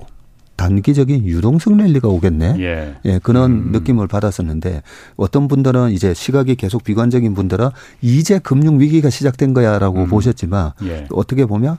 [0.55, 2.55] 단기적인 유동성 랠리가 오겠네.
[2.59, 2.95] 예.
[3.05, 3.71] 예 그런 음.
[3.71, 4.83] 느낌을 받았었는데
[5.15, 7.69] 어떤 분들은 이제 시각이 계속 비관적인 분들은
[8.01, 10.07] 이제 금융 위기가 시작된 거야라고 음.
[10.09, 11.07] 보셨지만 예.
[11.11, 11.77] 어떻게 보면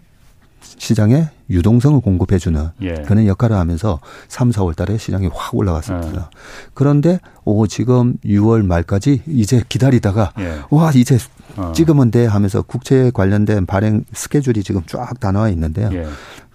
[0.79, 2.95] 시장에 유동성을 공급해주는 예.
[3.07, 6.21] 그런 역할을 하면서 3, 4월 달에 시장이 확 올라갔습니다.
[6.21, 6.39] 예.
[6.75, 10.61] 그런데 오 지금 6월 말까지 이제 기다리다가 예.
[10.71, 11.19] 와 이제
[11.57, 11.73] 어.
[11.75, 15.91] 찍으면 돼 하면서 국채 관련된 발행 스케줄이 지금 쫙 다 나와 있는데요.
[15.93, 16.07] 예.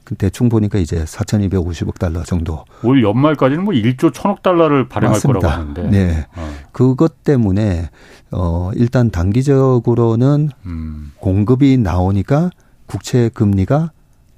[0.06, 2.63] 그 대충 보니까 이제 4,250억 달러 정도.
[2.84, 5.39] 올 연말까지는 뭐 1조 1천억 달러를 발행할 맞습니다.
[5.39, 5.89] 거라고 하는데.
[5.89, 6.28] 네.
[6.36, 6.54] 어.
[6.71, 7.89] 그것 때문에
[8.32, 11.12] 어 일단 단기적으로는 음.
[11.19, 12.51] 공급이 나오니까
[12.86, 13.91] 국채 금리가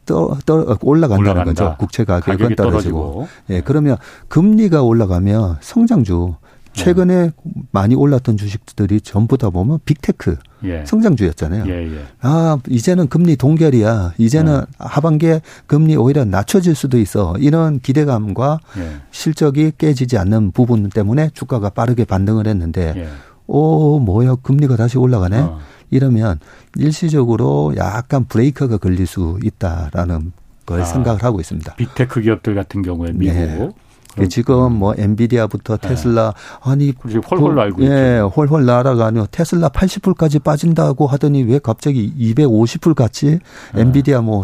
[0.08, 1.64] 떠, 떠 올라간다는 올라간다.
[1.64, 1.76] 거죠.
[1.78, 3.28] 국채 가격은 떨어지고.
[3.50, 3.62] 예, 네.
[3.64, 3.98] 그러면
[4.30, 6.36] 금리가 올라가면 성장주
[6.74, 7.32] 최근에 네.
[7.72, 10.84] 많이 올랐던 주식들이 전부 다 보면 빅테크 예.
[10.86, 11.66] 성장주였잖아요.
[11.68, 12.02] 예, 예.
[12.22, 14.14] 아 이제는 금리 동결이야.
[14.18, 14.66] 이제는 예.
[14.78, 17.36] 하반기에 금리 오히려 낮춰질 수도 있어.
[17.40, 18.90] 이런 기대감과 예.
[19.12, 23.08] 실적이 깨지지 않는 부분 때문에 주가가 빠르게 반등을 했는데, 예.
[23.48, 25.40] 오 뭐야 금리가 다시 올라가네.
[25.40, 25.60] 어.
[25.90, 26.40] 이러면
[26.76, 30.34] 일시적으로 약간 브레이크가 걸릴 수 있다라는
[30.66, 31.76] 걸 아, 생각을 하고 있습니다.
[31.76, 33.76] big tech 기업들 같은 경우에 미국.
[34.18, 34.28] 네.
[34.30, 35.90] 지금 뭐 엔비디아부터 네.
[35.90, 36.72] 테슬라 네.
[36.72, 36.94] 아니
[37.30, 43.40] 훨훨 날고 예, 훨훨 날아가며 테슬라 80불까지 빠진다고 하더니 왜 갑자기 250불 갔지
[43.76, 43.82] 네.
[43.82, 44.44] 엔비디아 뭐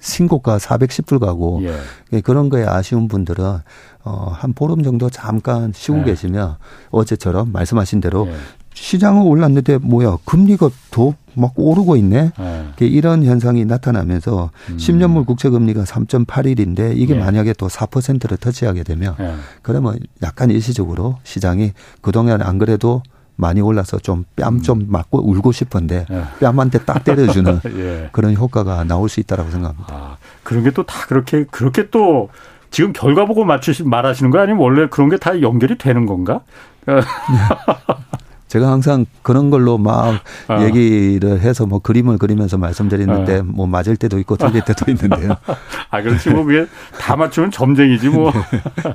[0.00, 1.78] 신고가 410불 가고 예.
[2.12, 2.20] 예.
[2.20, 3.60] 그런 거에 아쉬운 분들은
[4.04, 6.04] 어, 한 보름 정도 잠깐 쉬고 네.
[6.06, 6.56] 계시면
[6.90, 8.34] 어제처럼 말씀하신 대로 예.
[8.74, 12.32] 시장은 올랐는데 뭐야 금리가 더 막 오르고 있네.
[12.38, 12.72] 네.
[12.80, 14.76] 이런 현상이 나타나면서 음.
[14.76, 17.20] 10년물 국채 금리가 3.81인데 이게 네.
[17.20, 19.34] 만약에 또 4%를 터치하게 되면 네.
[19.62, 23.02] 그러면 약간 일시적으로 시장이 그동안 안 그래도
[23.36, 24.86] 많이 올라서 좀 뺨좀 음.
[24.90, 26.22] 맞고 울고 싶은데 네.
[26.40, 28.08] 뺨한테 딱 때려주는 예.
[28.12, 29.88] 그런 효과가 나올 수 있다라고 생각합니다.
[29.90, 32.28] 아, 그런 게 또 다 그렇게 그렇게 또
[32.70, 36.40] 지금 결과 보고 맞추시 말하시는 거 아니면 원래 그런 게 다 연결이 되는 건가?
[38.52, 40.60] 제가 항상 그런 걸로 막 어.
[40.60, 43.42] 얘기를 해서 뭐 그림을 그리면서 말씀드리는데 어.
[43.44, 45.38] 뭐 맞을 때도 있고 틀릴 때도 있는데요.
[45.88, 46.28] 아, 그렇지.
[46.28, 46.66] 뭐 그게
[47.00, 48.30] 다 맞추면 점쟁이지 뭐.
[48.84, 48.92] 네.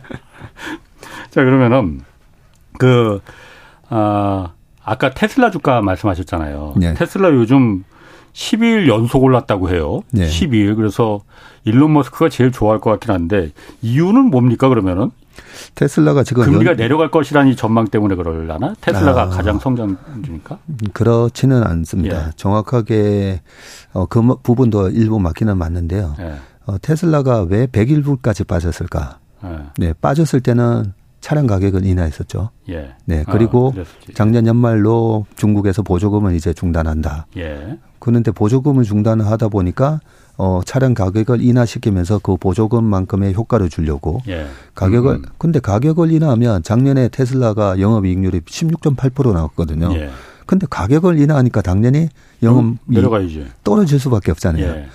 [1.32, 2.02] 자, 그러면은
[2.78, 3.20] 그,
[3.90, 4.52] 아,
[4.84, 6.76] 아까 테슬라 주가 말씀하셨잖아요.
[6.78, 6.94] 네.
[6.94, 7.84] 테슬라 요즘
[8.38, 10.02] 12일 연속 올랐다고 해요.
[10.12, 10.28] 네.
[10.28, 10.76] 12일.
[10.76, 11.22] 그래서
[11.64, 15.10] 일론 머스크가 제일 좋아할 것 같긴 한데 이유는 뭡니까 그러면은?
[15.74, 16.78] 테슬라가 지금 금리가 연...
[16.78, 18.76] 내려갈 것이라는 이 전망 때문에 그럴라나?
[18.80, 20.60] 테슬라가 아, 가장 성장주니까?
[20.94, 22.28] 그렇지는 않습니다.
[22.28, 22.32] 예.
[22.36, 23.42] 정확하게
[23.94, 26.16] 어, 그 부분도 일부 맞기는 맞는데요.
[26.20, 26.36] 예.
[26.66, 29.20] 어, 테슬라가 왜 101불까지 빠졌을까?
[29.46, 29.60] 예.
[29.78, 32.52] 네, 빠졌을 때는 차량 가격은 인하했었죠.
[32.70, 32.96] 예.
[33.06, 37.28] 네, 그리고 아, 작년 연말로 중국에서 보조금을 이제 중단한다.
[37.38, 37.78] 예.
[38.00, 40.00] 그런데 보조금을 중단하다 보니까
[40.38, 44.46] 어, 차량 가격을 인하시키면서 그 보조금만큼의 효과를 주려고 예.
[44.76, 45.22] 가격을 음.
[45.38, 49.94] 근데 가격을 인하하면 작년에 테슬라가 영업 이익률이 16.8% 나왔거든요.
[49.96, 50.12] 예.
[50.46, 52.08] 근데 가격을 인하하니까 당연히
[52.42, 54.86] 영업이 음, 떨어질 수밖에 없잖아요.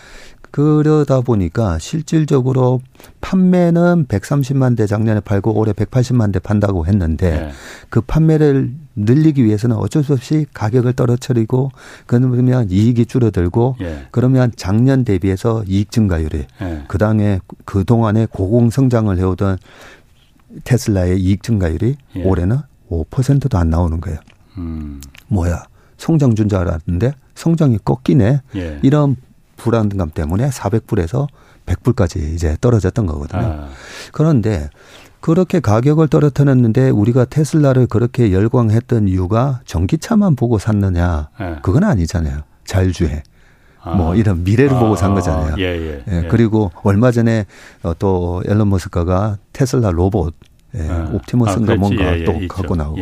[0.52, 0.62] 예.
[0.82, 2.80] 그러다 보니까 실질적으로
[3.20, 7.50] 판매는 130만 대 작년에 팔고 올해 180만 대 판다고 했는데 네.
[7.88, 11.70] 그 판매를 늘리기 위해서는 어쩔 수 없이 가격을 떨어뜨리고
[12.06, 14.06] 그러면 이익이 줄어들고 네.
[14.10, 16.84] 그러면 작년 대비해서 이익 증가율이 네.
[16.86, 19.56] 그 당에 그 동안에 고공 성장을 해오던
[20.64, 22.22] 테슬라의 이익 증가율이 예.
[22.22, 22.58] 올해는
[22.90, 24.18] 5%도 안 나오는 거예요.
[24.58, 25.00] 음.
[25.28, 25.64] 뭐야?
[25.96, 28.40] 성장 준줄 알았는데 성장이 꺾이네.
[28.56, 28.78] 예.
[28.82, 29.16] 이런
[29.62, 31.28] 불안감 때문에 400불에서
[31.66, 33.42] 100불까지 이제 떨어졌던 거거든요.
[33.42, 33.68] 아.
[34.10, 34.68] 그런데
[35.20, 41.28] 그렇게 가격을 떨어뜨렸는데 우리가 테슬라를 그렇게 열광했던 이유가 전기차만 보고 샀느냐?
[41.38, 41.56] 네.
[41.62, 42.40] 그건 아니잖아요.
[42.64, 43.22] 자율주행.
[43.82, 43.94] 아.
[43.94, 44.80] 뭐 이런 미래를 아.
[44.80, 45.54] 보고 산 거잖아요.
[45.58, 46.28] 예, 예, 예, 예.
[46.28, 47.46] 그리고 얼마 전에
[47.84, 50.34] 어, 또 앨런 머스크가 테슬라 로봇
[50.74, 51.08] 예, 아.
[51.12, 52.32] 옵티머스인가 아, 뭔가 예, 또.
[52.48, 53.00] 갖고 나오고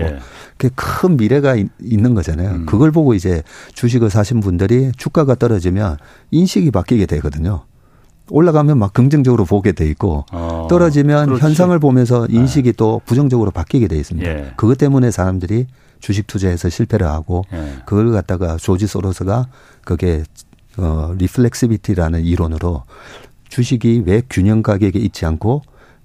[0.69, 2.51] 큰 미래가 있, 는 거잖아요.
[2.51, 2.67] 음.
[2.67, 3.43] 그걸 보고 이제
[3.75, 5.97] 주식을 사신 분들이 주가가 떨어지면
[6.31, 7.65] 인식이 바뀌게 되거든요.
[8.31, 11.43] 올라가면 막 긍정적으로 보게 돼 있고 어, 떨어지면 그렇지.
[11.43, 12.37] 현상을 보면서 네.
[12.37, 12.77] 인식이 네.
[12.77, 14.31] 또 부정적으로 바뀌게 돼 있습니다.
[14.31, 14.53] 예.
[14.57, 15.67] 그것 때문에 사람들이
[15.99, 17.79] 주식 투자에서 실패를 하고 예.
[17.87, 19.49] 그걸 갖다가 조지 소로스가
[19.85, 20.23] 그게
[20.79, 22.85] 어 reflexivity라는 이론으로
[23.49, 25.63] 주식이 왜 균형 가격에 있지 않고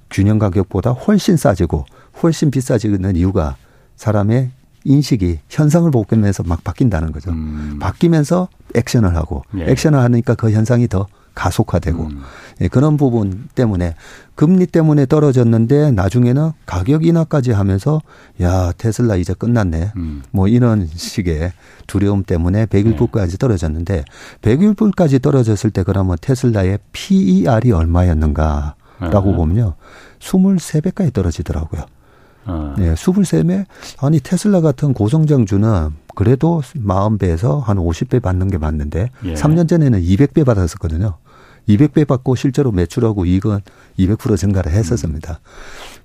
[0.10, 1.86] 균형 가격보다 훨씬 싸지고
[2.24, 3.56] 훨씬 비싸지는 이유가
[3.96, 4.52] 사람의
[4.86, 7.32] 인식이 현상을 보면서 막 바뀐다는 거죠.
[7.32, 7.78] 음.
[7.82, 9.70] 바뀌면서 액션을 하고 예.
[9.72, 12.22] 액션을 하니까 그 현상이 더 가속화되고 음.
[12.62, 13.96] 예, 그런 부분 때문에
[14.36, 18.02] 금리 때문에 떨어졌는데 나중에는 가격 인하까지 하면서
[18.42, 20.24] 야 테슬라 이제 끝났네 음.
[20.32, 21.52] 뭐 이런 식의
[21.88, 23.38] 두려움 때문에 101불까지 네.
[23.38, 24.06] 떨어졌는데
[24.42, 29.36] 101불까지 떨어졌을 때 그러면 테슬라의 PER이 얼마였는가라고 네.
[29.36, 29.76] 보면요
[30.20, 31.86] 23배까지 떨어지더라고요.
[32.46, 32.76] 어.
[32.78, 33.66] 네, 23배
[34.00, 39.34] 아니 테슬라 같은 고성장주는 그래도 40배에서 한 50배 받는 게 맞는데 예.
[39.34, 41.18] 3년 전에는 200배 받았었거든요.
[41.68, 43.60] 200배 받고 실제로 매출하고 이익은
[44.00, 45.40] 200% 증가를 했었습니다.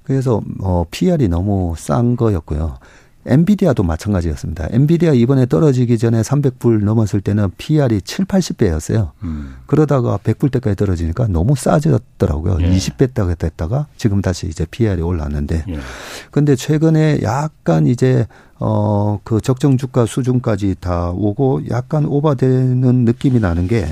[0.03, 2.78] 그래서 어 PR이 너무 싼 거였고요.
[3.27, 4.68] 엔비디아도 마찬가지였습니다.
[4.71, 9.11] 엔비디아 이번에 떨어지기 전에 300불 넘었을 때는 PR이 7, 80배였어요.
[9.23, 9.57] 음.
[9.66, 12.59] 그러다가 100불 때까지 떨어지니까 너무 싸졌더라고요.
[12.62, 12.71] 예.
[12.71, 15.64] 20배 됐다가 지금 다시 이제 PR이 올랐는데.
[15.68, 15.79] 예.
[16.31, 18.27] 근데 최근에 약간 이제
[18.63, 23.87] 어, 그 적정 주가 수준까지 다 오고 약간 오버되는 느낌이 나는 게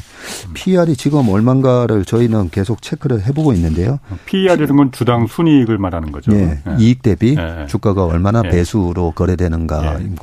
[0.53, 3.99] PER이 지금 얼만가를 저희는 계속 체크를 해보고 있는데요.
[4.27, 6.33] PER이라는 건 주당 순이익을 말하는 거죠.
[6.33, 6.61] 네.
[6.66, 6.77] 네.
[6.79, 7.66] 이익 대비 네.
[7.66, 8.51] 주가가 얼마나 네.
[8.51, 9.99] 배수로 거래되는가.
[9.99, 10.14] 네.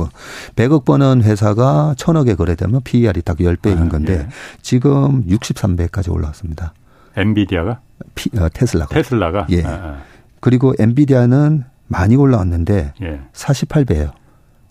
[0.56, 4.28] 100억 버는 회사가 1000억에 거래되면 PER이 딱 10배인 건데
[4.62, 6.74] 지금 63배까지 올라왔습니다.
[7.18, 7.80] 엔비디아가?
[8.14, 8.94] 피, 어, 테슬라가.
[8.94, 9.48] 테슬라가?
[9.52, 9.64] 예.
[10.40, 13.22] 그리고 엔비디아는 많이 올라왔는데 예.
[13.34, 14.12] 48배예요.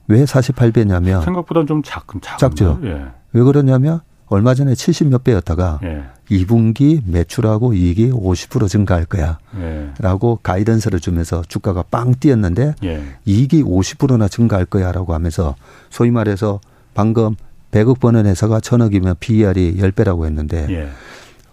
[0.09, 2.07] 왜 48배냐면 생각보다 좀 작,
[2.39, 2.79] 작죠.
[2.85, 3.07] 예.
[3.33, 6.05] 왜 그러냐면 얼마 전에 70 몇 배였다가 예.
[6.31, 9.39] 2분기 매출하고 이익이 50% 증가할 거야.
[9.59, 9.91] 예.
[9.99, 13.03] 라고 가이던스를 주면서 주가가 빵 뛰었는데 예.
[13.27, 15.55] 이익이 50%나 증가할 거야 라고 하면서
[15.91, 16.61] 소위 말해서
[16.95, 17.37] 방금
[17.73, 20.89] 100억 버는 회사가 1000억이면 PER이 10배라고 했는데 예.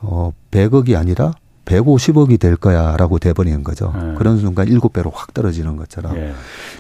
[0.02, 1.34] 어 100억이 아니라
[1.66, 3.93] 150억이 될 거야라고 돼버리는 거죠.
[3.95, 4.16] 네.
[4.16, 6.16] 그런 순간 7배로 확 떨어지는 것처럼.
[6.16, 6.34] 네.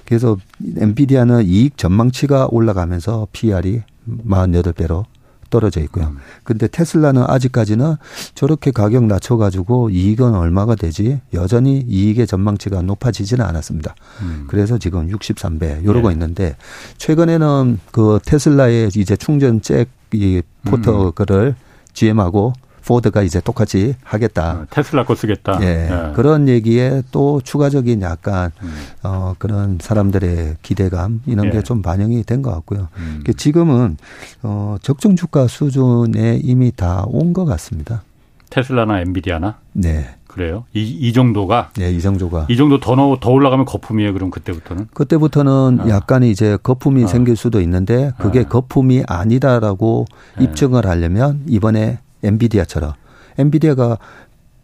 [0.05, 0.37] 그래서
[0.77, 3.83] 엔비디아는 이익 전망치가 올라가면서 PR이
[4.27, 5.05] 48배로
[5.51, 6.05] 떨어져 있고요.
[6.05, 6.17] 음.
[6.43, 7.95] 근데 테슬라는 아직까지는
[8.33, 13.93] 저렇게 가격 낮춰가지고 이익은 얼마가 되지 여전히 이익의 전망치가 높아지지는 않았습니다.
[14.21, 14.45] 음.
[14.47, 16.13] 그래서 지금 63배 이러고 네.
[16.13, 16.55] 있는데
[16.97, 21.65] 최근에는 그 테슬라의 이제 충전 잭이 포터를 음.
[21.93, 22.53] GM하고
[22.85, 24.51] 포드가 이제 똑같이 하겠다.
[24.51, 25.59] 어, 테슬라 거 쓰겠다.
[25.61, 25.65] 예.
[25.89, 26.13] 예.
[26.13, 28.73] 그런 얘기에 또 추가적인 약간 음.
[29.03, 31.49] 어 그런 사람들의 기대감 이런 예.
[31.51, 32.87] 게좀 반영이 된 것 같고요.
[32.97, 33.23] 음.
[33.37, 33.97] 지금은
[34.43, 38.03] 어 적정 주가 수준에 이미 다 온 것 같습니다.
[38.49, 39.55] 테슬라나 엔비디아나?
[39.73, 40.15] 네.
[40.27, 40.63] 그래요?
[40.73, 41.71] 이, 이 정도가?
[41.75, 42.47] 네, 이 정도가.
[42.49, 44.87] 이 정도 더, 넣, 더 올라가면 거품이에요, 그럼 그때부터는?
[44.93, 45.89] 그때부터는 어.
[45.89, 47.07] 약간 이제 거품이 어.
[47.07, 48.43] 생길 수도 있는데 그게 어.
[48.47, 50.05] 거품이 아니다라고
[50.37, 50.45] 네.
[50.45, 52.93] 입증을 하려면 이번에 엔비디아처럼
[53.37, 53.97] 엔비디아가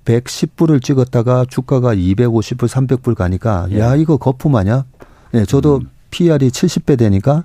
[0.06, 3.80] 110불을 찍었다가 주가가 250불, 300불 가니까 예.
[3.80, 4.86] 야 이거 거품 아니야?
[5.34, 5.90] 예, 저도 음.
[6.10, 7.44] PR이 70배 되니까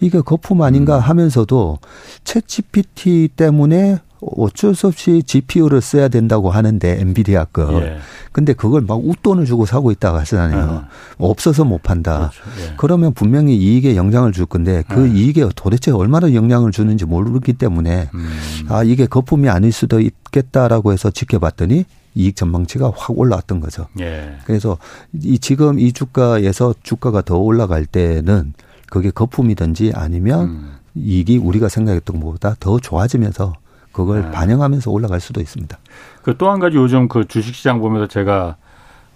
[0.00, 1.00] 이게 거품 아닌가 음.
[1.00, 1.78] 하면서도
[2.22, 3.98] 챗 GPT 때문에
[4.36, 7.82] 어쩔 수 없이 GPU를 써야 된다고 하는데 엔비디아 거.
[7.82, 7.98] 예.
[8.32, 10.86] 근데 그걸 막 웃돈을 주고 사고 있다고 하잖아요.
[11.18, 11.26] 어.
[11.28, 12.30] 없어서 못 판다.
[12.30, 12.42] 그렇죠.
[12.60, 12.74] 예.
[12.76, 15.18] 그러면 분명히 이익에 영향을 줄 건데 그 예.
[15.18, 18.28] 이익에 도대체 얼마나 영향을 주는지 모르기 때문에 음.
[18.68, 21.84] 아 이게 거품이 아닐 수도 있겠다라고 해서 지켜봤더니
[22.16, 23.86] 이익 전망치가 확 올라왔던 거죠.
[24.00, 24.36] 예.
[24.44, 24.78] 그래서
[25.12, 28.54] 이 지금 이 주가에서 주가가 더 올라갈 때는
[28.88, 30.72] 그게 거품이든지 아니면 음.
[30.94, 33.54] 이익이 우리가 생각했던 것보다 더 좋아지면서
[33.94, 34.30] 그걸 네.
[34.30, 35.78] 반영하면서 올라갈 수도 있습니다.
[36.22, 38.56] 그 또 한 가지 요즘 그 주식시장 보면서 제가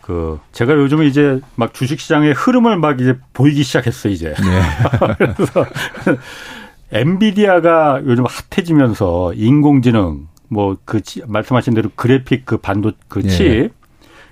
[0.00, 4.32] 그 제가 요즘에 이제 막 주식시장의 흐름을 막 이제 보이기 시작했어 이제.
[4.38, 4.62] 네.
[5.36, 5.66] 그래서
[6.92, 13.68] 엔비디아가 요즘 핫해지면서 인공지능 뭐 그 말씀하신 대로 그래픽 그 반도 그칩 네.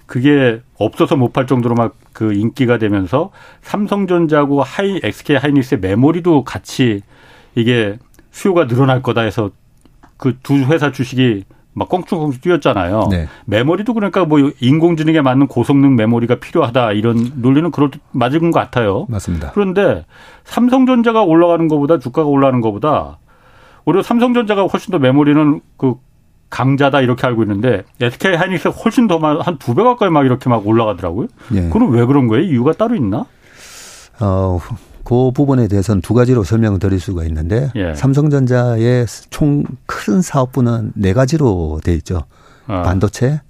[0.07, 3.31] 그게 없어서 못 팔 정도로 막 그 인기가 되면서
[3.61, 7.03] 삼성전자고 하이 SK 하이닉스의 메모리도 같이
[7.55, 7.99] 이게
[8.31, 9.51] 수요가 늘어날 거다 해서
[10.17, 11.45] 그 두 회사 주식이
[11.79, 13.09] 막 꽁충꽁충 뛰었잖아요.
[13.11, 13.29] 네.
[13.45, 19.05] 메모리도 그러니까 뭐 인공지능에 맞는 고성능 메모리가 필요하다 이런 논리는 그럴 맞은 것 같아요.
[19.11, 19.51] 맞습니다.
[19.53, 20.07] 그런데
[20.45, 23.19] 삼성전자가 올라가는 것보다 주가가 올라가는 것보다
[23.85, 25.95] 오히려 삼성전자가 훨씬 더 메모리는 그
[26.49, 30.67] 강자다 이렇게 알고 있는데 SK 하이닉스가 훨씬 더 한 두 배 가까이 막 이렇게 막
[30.67, 31.27] 올라가더라고요.
[31.51, 31.69] 네.
[31.69, 32.45] 그럼 왜 그런 거예요?
[32.45, 33.27] 이유가 따로 있나?
[34.21, 34.59] 어,
[35.07, 37.95] 그 부분에 대해서는 두 가지로 설명을 드릴 수가 있는데 예.
[37.95, 39.65] 삼성전자의 총
[40.07, 42.25] 큰 사업부는 네 가지로 돼 있죠.
[42.69, 42.83] 아.
[42.83, 43.41] 반도체,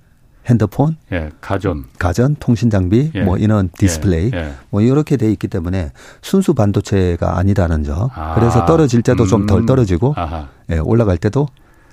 [0.46, 3.22] 핸드폰, 예, 가전, 가전, 통신 장비, 예.
[3.22, 4.38] 뭐 이런 디스플레이, 예.
[4.38, 4.52] 예.
[4.70, 5.92] 뭐 이렇게 돼 있기 때문에
[6.22, 8.08] 순수 반도체가 아니다는 점.
[8.14, 8.34] 아.
[8.34, 9.28] 그래서 떨어질 때도 음.
[9.28, 10.14] 좀덜 떨어지고,
[10.70, 11.46] 예, 올라갈 때도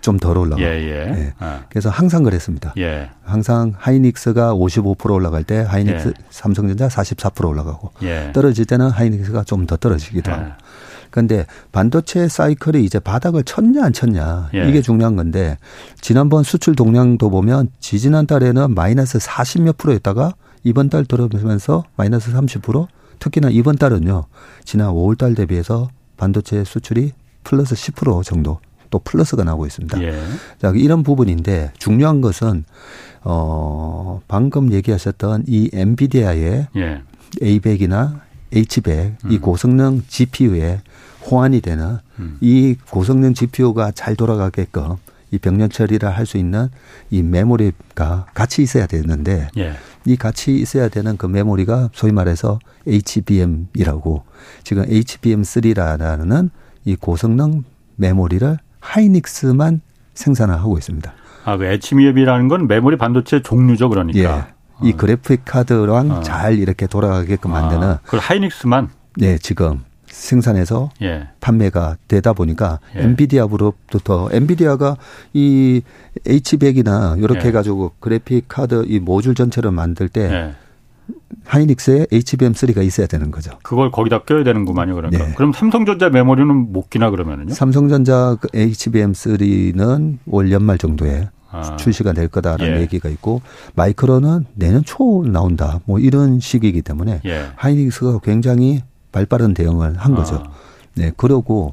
[0.04, 0.62] 좀 덜 올라가고.
[0.62, 0.90] 예, 예.
[1.18, 1.34] 예.
[1.40, 1.62] 아.
[1.70, 2.74] 그래서 항상 그랬습니다.
[2.78, 3.10] 예.
[3.24, 6.14] 항상 하이닉스가 55% 올라갈 때 하이닉스 예.
[6.30, 8.32] 삼성전자 44% 올라가고 예.
[8.34, 10.44] 떨어질 때는 하이닉스가 좀 더 떨어지기도 하고.
[11.10, 14.68] 그런데 반도체 사이클이 이제 바닥을 쳤냐 안 쳤냐 예.
[14.68, 15.58] 이게 중요한 건데
[16.02, 20.34] 지난번 수출 동량도 보면 지지난 달에는 마이너스 40몇 프로였다가
[20.64, 22.88] 이번 달 들어오면서 마이너스 30%
[23.20, 24.26] 특히나 이번 달은요
[24.66, 25.88] 지난 5월 달 대비해서
[26.18, 28.60] 반도체 수출이 플러스 10% 정도
[28.94, 30.04] 또 플러스가 나오고 있습니다.
[30.04, 30.14] 예.
[30.62, 32.64] 자, 이런 부분인데 중요한 것은
[33.24, 37.02] 어 방금 얘기하셨던 이 엔비디아의 예.
[37.42, 38.20] A100이나
[38.52, 39.32] H100 음.
[39.32, 40.82] 이 고성능 GPU에
[41.26, 42.38] 호환이 되는 음.
[42.40, 44.98] 이 고성능 GPU가 잘 돌아가게끔
[45.32, 46.70] 이 병렬 처리를 할 수 있는
[47.10, 49.74] 이 메모리가 같이 있어야 되는데 예.
[50.06, 54.24] 이 같이 있어야 되는 그 메모리가 소위 말해서 HBM이라고
[54.64, 56.52] 지금 HBM3라는
[56.86, 57.64] 이 고성능
[57.96, 59.82] 메모리를 하이닉스만
[60.14, 61.14] 생산을 하고 있습니다.
[61.46, 64.20] 아, 그 HBM이라는 건 메모리 반도체 종류죠, 그러니까.
[64.20, 64.88] 예.
[64.88, 64.98] 이 어.
[64.98, 66.22] 그래픽 카드랑 어.
[66.22, 67.84] 잘 이렇게 돌아가게끔 만드는.
[67.84, 68.90] 아, 그걸 하이닉스만?
[69.18, 71.28] 네, 지금 생산해서 예.
[71.40, 73.02] 판매가 되다 보니까 예.
[73.02, 74.98] 엔비디아 그룹부터 엔비디아가
[75.34, 75.82] 이
[76.26, 77.48] H100이나 이렇게 예.
[77.48, 80.56] 해가지고 그래픽 카드 이 모듈 전체를 만들 때 예.
[81.46, 83.52] 하이닉스에 HBM3가 있어야 되는 거죠.
[83.64, 85.26] 그걸 거기다 껴야 되는구만요, 그러니까.
[85.26, 85.34] 네.
[85.36, 87.54] 그럼 삼성전자 메모리는 못 끼나 그러면은요?
[87.54, 91.76] 삼성전자 그 HBM3는 올 연말 정도에 아.
[91.78, 92.82] 출시가 될 거다라는 예.
[92.82, 93.42] 얘기가 있고
[93.76, 95.80] 마이크로는 내년 초 나온다.
[95.86, 97.48] 뭐 이런 시기이기 때문에 예.
[97.56, 98.82] 하이닉스가 굉장히
[99.12, 100.44] 발빠른 대응을 한 거죠.
[100.44, 100.52] 아.
[100.96, 101.72] 네, 그러고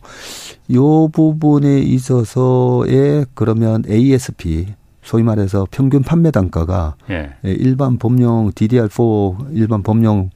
[0.72, 4.66] 요 부분에 있어서의 그러면 ASP
[5.10, 7.32] 소위 말해서 평균 판매 단가가 예.
[7.44, 10.30] 예 일반 범용 DDR4 일반 범용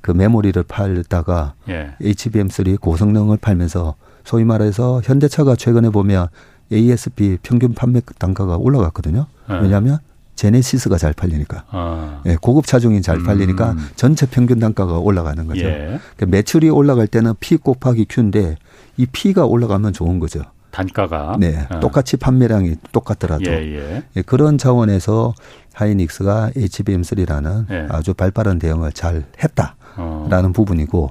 [0.00, 1.90] 그 메모리를 팔다가 예.
[2.00, 6.28] HBM3 고성능을 팔면서 소위 말해서 현대차가 최근에 보면
[6.72, 9.26] ASP 평균 판매 단가가 올라갔거든요.
[9.50, 9.54] 예.
[9.56, 9.98] 왜냐하면
[10.36, 11.64] 제네시스가 잘 팔리니까.
[11.68, 12.22] 아.
[12.24, 13.88] 예, 고급 차종이 잘 팔리니까 음.
[13.94, 15.66] 전체 평균 단가가 올라가는 거죠.
[15.66, 16.00] 예.
[16.16, 18.56] 그러니까 매출이 올라갈 때는 P 곱하기 Q인데
[18.96, 20.44] 이 P가 올라가면 좋은 거죠.
[20.74, 21.36] 단가가.
[21.38, 21.66] 네.
[21.68, 21.78] 아.
[21.78, 23.44] 똑같이 판매량이 똑같더라도.
[23.46, 24.02] 예, 예.
[24.16, 25.32] 예, 그런 차원에서
[25.72, 27.86] 하이닉스가 HBM3라는 예.
[27.90, 30.52] 아주 발빠른 대응을 잘 했다라는 어.
[30.52, 31.10] 부분이고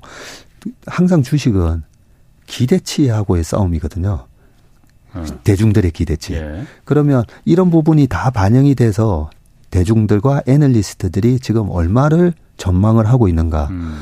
[0.86, 1.84] 항상 주식은
[2.46, 4.28] 기대치하고의 싸움이거든요.
[5.14, 5.24] 어.
[5.46, 6.34] 대중들의 기대치.
[6.34, 6.66] 예.
[6.84, 9.30] 그러면 이런 부분이 다 반영이 돼서
[9.72, 13.68] 대중들과 애널리스트들이 지금 얼마를 전망을 하고 있는가.
[13.72, 14.02] 음.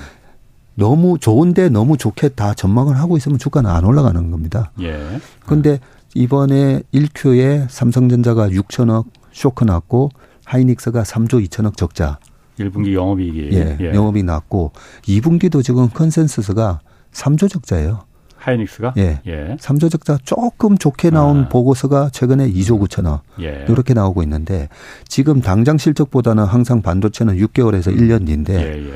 [0.75, 4.71] 너무 좋은데 너무 좋게 다 전망을 하고 있으면 주가는 안 올라가는 겁니다.
[4.81, 5.19] 예.
[5.45, 5.79] 근데
[6.15, 10.09] 이번에 1큐에 삼성전자가 6천억 쇼크 났고
[10.45, 12.19] 하이닉스가 3조 2천억 적자.
[12.59, 13.93] 1분기 영업이익이 예, 예.
[13.93, 14.71] 영업이 났고
[15.03, 16.81] 2분기도 지금 consensus가
[17.11, 18.10] 3조 적자예요.
[18.41, 18.93] 하이닉스가?
[18.97, 19.21] 예.
[19.27, 19.55] 예.
[19.59, 21.49] 3조 적자 조금 좋게 나온 아.
[21.49, 23.21] 보고서가 최근에 2조 9천억.
[23.41, 23.65] 예.
[23.69, 24.67] 이렇게 나오고 있는데
[25.07, 28.93] 지금 당장 실적보다는 항상 반도체는 6개월에서 1년 뒤인데 예, 예.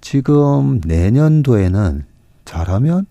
[0.00, 2.04] 지금 내년도에는
[2.44, 3.06] 잘하면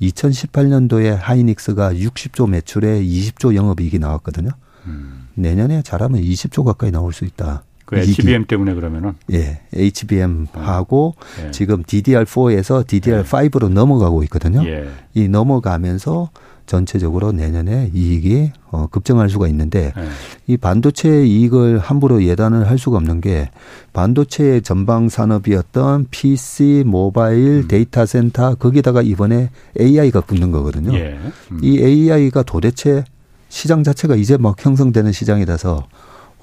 [0.00, 4.50] 2018년도에 하이닉스가 60조 매출에 20조 영업이익이 나왔거든요.
[4.86, 5.28] 음.
[5.34, 7.64] 내년에 잘하면 20조 가까이 나올 수 있다.
[7.84, 11.14] 그 HBM 때문에 그러면은 예, HBM 하고
[11.44, 11.50] 예.
[11.50, 13.74] 지금 DDR4에서 DDR5로 예.
[13.74, 14.66] 넘어가고 있거든요.
[14.66, 14.88] 예.
[15.14, 16.30] 이 넘어가면서
[16.66, 20.08] 전체적으로 내년에 이익이 어, 급증할 수가 있는데 예.
[20.46, 23.50] 이 반도체 이익을 함부로 예단을 할 수가 없는 게
[23.92, 27.68] 반도체의 전방 산업이었던 PC, 모바일, 음.
[27.68, 30.96] 데이터 센터 거기다가 이번에 AI가 붙는 거거든요.
[30.96, 31.18] 예.
[31.52, 31.60] 음.
[31.62, 33.04] 이 AI가 도대체
[33.50, 35.86] 시장 자체가 이제 막 형성되는 시장이라서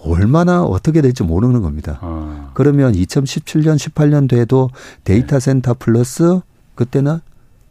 [0.04, 1.99] 얼마나 어떻게 될지 모르는 겁니다.
[2.02, 2.52] 아.
[2.54, 4.70] 그러면 2017년, 18년도에도
[5.04, 6.41] 데이터 센터 플러스
[6.76, 7.20] 그때는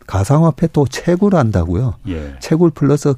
[0.06, 1.94] 가상화폐 또 채굴 한다고요.
[2.08, 2.34] 예.
[2.40, 3.14] 채굴 플러스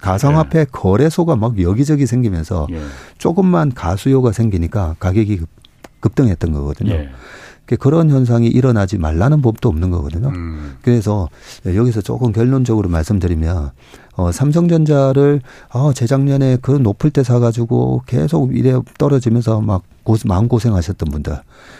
[0.00, 0.66] 가상화폐 예.
[0.70, 2.80] 거래소가 막 여기저기 생기면서 예.
[3.18, 5.40] 조금만 가수요가 생기니까 가격이
[6.00, 6.92] 급등했던 거거든요.
[6.92, 7.10] 예.
[7.78, 10.28] 그런 현상이 일어나지 말라는 법도 없는 거거든요.
[10.28, 10.76] 음.
[10.82, 11.28] 그래서
[11.66, 13.70] 여기서 조금 결론적으로 말씀드리면
[14.16, 15.40] 어, 삼성전자를
[15.72, 21.38] 어, 재작년에 그 높을 때 사가지고 계속 이래 떨어지면서 막 고, 마음 고생하셨던 분들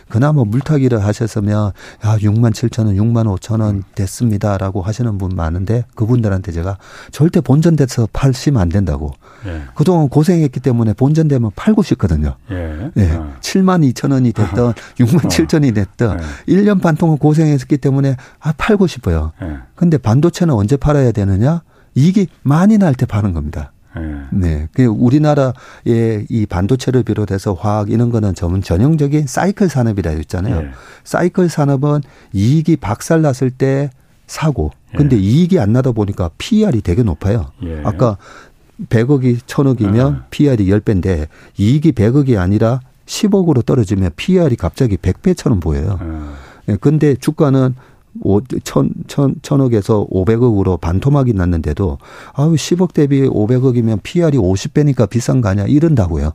[0.09, 1.73] 그나마 물타기를 하셨으면
[2.05, 6.79] 야 6만 7천 원, 6만 5천 원 됐습니다 라고 하시는 분 많은데 그분들한테 제가
[7.11, 9.13] 절대 본전돼서 팔시면 안 된다고
[9.47, 9.63] 예.
[9.75, 12.35] 그동안 고생했기 때문에 본전되면 팔고 싶거든요.
[12.51, 12.91] 예.
[12.97, 13.11] 예.
[13.13, 13.33] 어.
[13.41, 14.75] 7만 2천 원이 됐던 어.
[14.99, 16.55] 6만 7천 원이 됐던 예.
[16.55, 19.33] 1년 반 동안 고생했기 때문에 아 팔고 싶어요.
[19.43, 19.59] 예.
[19.75, 21.63] 근데 반도체는 언제 팔아야 되느냐?
[21.95, 23.73] 이익이 많이 날 때 파는 겁니다.
[23.97, 24.03] 네.
[24.33, 24.69] 네.
[24.73, 30.63] 그 우리나라의 이 반도체를 비롯해서 화학 이런 거는 전 전형적인 사이클 산업이라 했잖아요.
[30.63, 30.71] 네.
[31.05, 33.91] 사이클 산업은 이익이 박살 났을 때
[34.27, 34.71] 사고.
[34.97, 35.21] 근데 예.
[35.21, 37.51] 이익이 안 나다 보니까 PER이 되게 높아요.
[37.65, 37.81] 예.
[37.85, 38.17] 아까
[38.89, 40.27] 100억이 1000억이면 아.
[40.31, 41.27] PER이 10배인데
[41.59, 45.99] 이익이 100억이 아니라 10억으로 떨어지면 PER이 갑자기 100배처럼 보여요.
[46.01, 46.35] 아.
[46.69, 46.77] 예.
[46.77, 47.75] 근데 주가는
[48.23, 51.99] 오, 천, 천, 천억에서 오백억으로 반토막이 났는데도
[52.33, 55.67] 아유, 10억 대비 오백억이면 PR이 50배니까 비싼 거 아니야?
[55.67, 56.33] 이런다고요.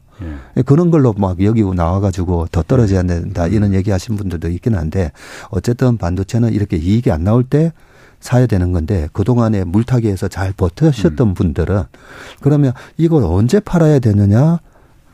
[0.57, 0.61] 예.
[0.61, 3.47] 그런 걸로 막 여기 나와가지고 더 떨어져야 된다.
[3.47, 5.11] 이런 얘기 하신 분들도 있긴 한데
[5.49, 7.73] 어쨌든 반도체는 이렇게 이익이 안 나올 때
[8.19, 11.33] 사야 되는 건데 그동안에 물타기에서 잘 버텨셨던 음.
[11.33, 11.83] 분들은
[12.41, 14.59] 그러면 이걸 언제 팔아야 되느냐?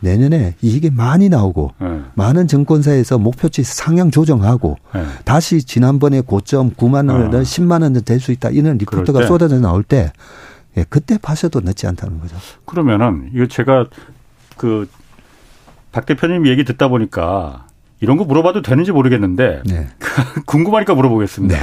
[0.02, 2.02] 내년에 이익이 많이 나오고 네.
[2.16, 5.06] 많은 증권사에서 목표치 상향 조정하고 네.
[5.26, 7.42] 다시 지난번에 고점 9만 원을 어.
[7.42, 10.12] 10만 원은 될수 있다 이런 리포트가 쏟아져 나올 때
[10.78, 12.36] 예, 그때 파셔도 늦지 않다는 거죠.
[12.66, 13.88] 그러면은 이거 제가
[14.58, 14.88] 그
[15.92, 17.68] 박 대표님 얘기 듣다 보니까
[18.00, 19.88] 이런 거 물어봐도 되는지 모르겠는데 네.
[20.48, 21.56] 궁금하니까 물어보겠습니다.
[21.56, 21.62] 네.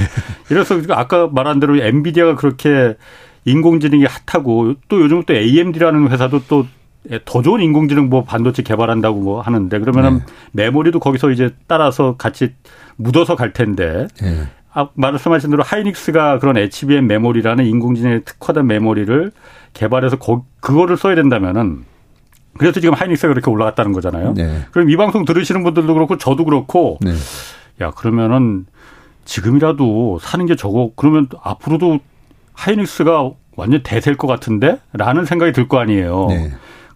[0.51, 2.95] 이래서 아까 말한 대로 엔비디아가 그렇게
[3.45, 6.65] 인공지능이 핫하고 또 요즘 또 AMD라는 회사도 또
[7.25, 10.63] 더 좋은 인공지능 뭐 반도체 개발한다고 뭐 하는데 그러면은 네.
[10.65, 12.53] 메모리도 거기서 이제 따라서 같이
[12.97, 14.07] 묻어서 갈 텐데.
[14.21, 14.43] 네.
[14.71, 19.31] 아, 말씀하신 대로 하이닉스가 그런 HBM 메모리라는 인공지능에 특화된 메모리를
[19.73, 21.85] 개발해서 거, 그거를 써야 된다면은
[22.57, 24.33] 그래서 지금 하이닉스가 그렇게 올라갔다는 거잖아요.
[24.35, 24.61] 네.
[24.71, 27.13] 그럼 이 방송 들으시는 분들도 그렇고 저도 그렇고 네.
[27.81, 28.65] 야 그러면은
[29.25, 31.99] 지금이라도 사는 게 저거 그러면 앞으로도
[32.53, 34.79] 하이닉스가 완전 대세일 것 같은데?
[34.93, 36.27] 라는 생각이 들 거 아니에요.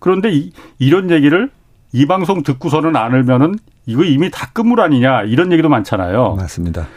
[0.03, 0.05] 네.
[0.05, 1.49] 그런데 이, 이런 얘기를
[1.93, 6.35] 이 방송 듣고서는 안 울면은 이거 이미 다 끝물 아니냐 이런 얘기도 많잖아요.
[6.35, 6.87] 맞습니다.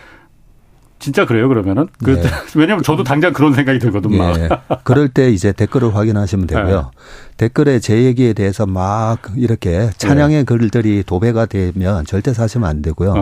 [0.98, 2.22] 진짜 그래요 그러면은 그 네.
[2.56, 4.48] 왜냐하면 저도 당장 그런 생각이 들거든 요 네.
[4.82, 6.90] 그럴 때 이제 댓글을 확인하시면 되고요.
[6.90, 7.25] 네.
[7.36, 10.44] 댓글에 제 얘기에 대해서 막 이렇게 찬양의 네.
[10.44, 13.14] 글들이 도배가 되면 절대 사시면 안 되고요.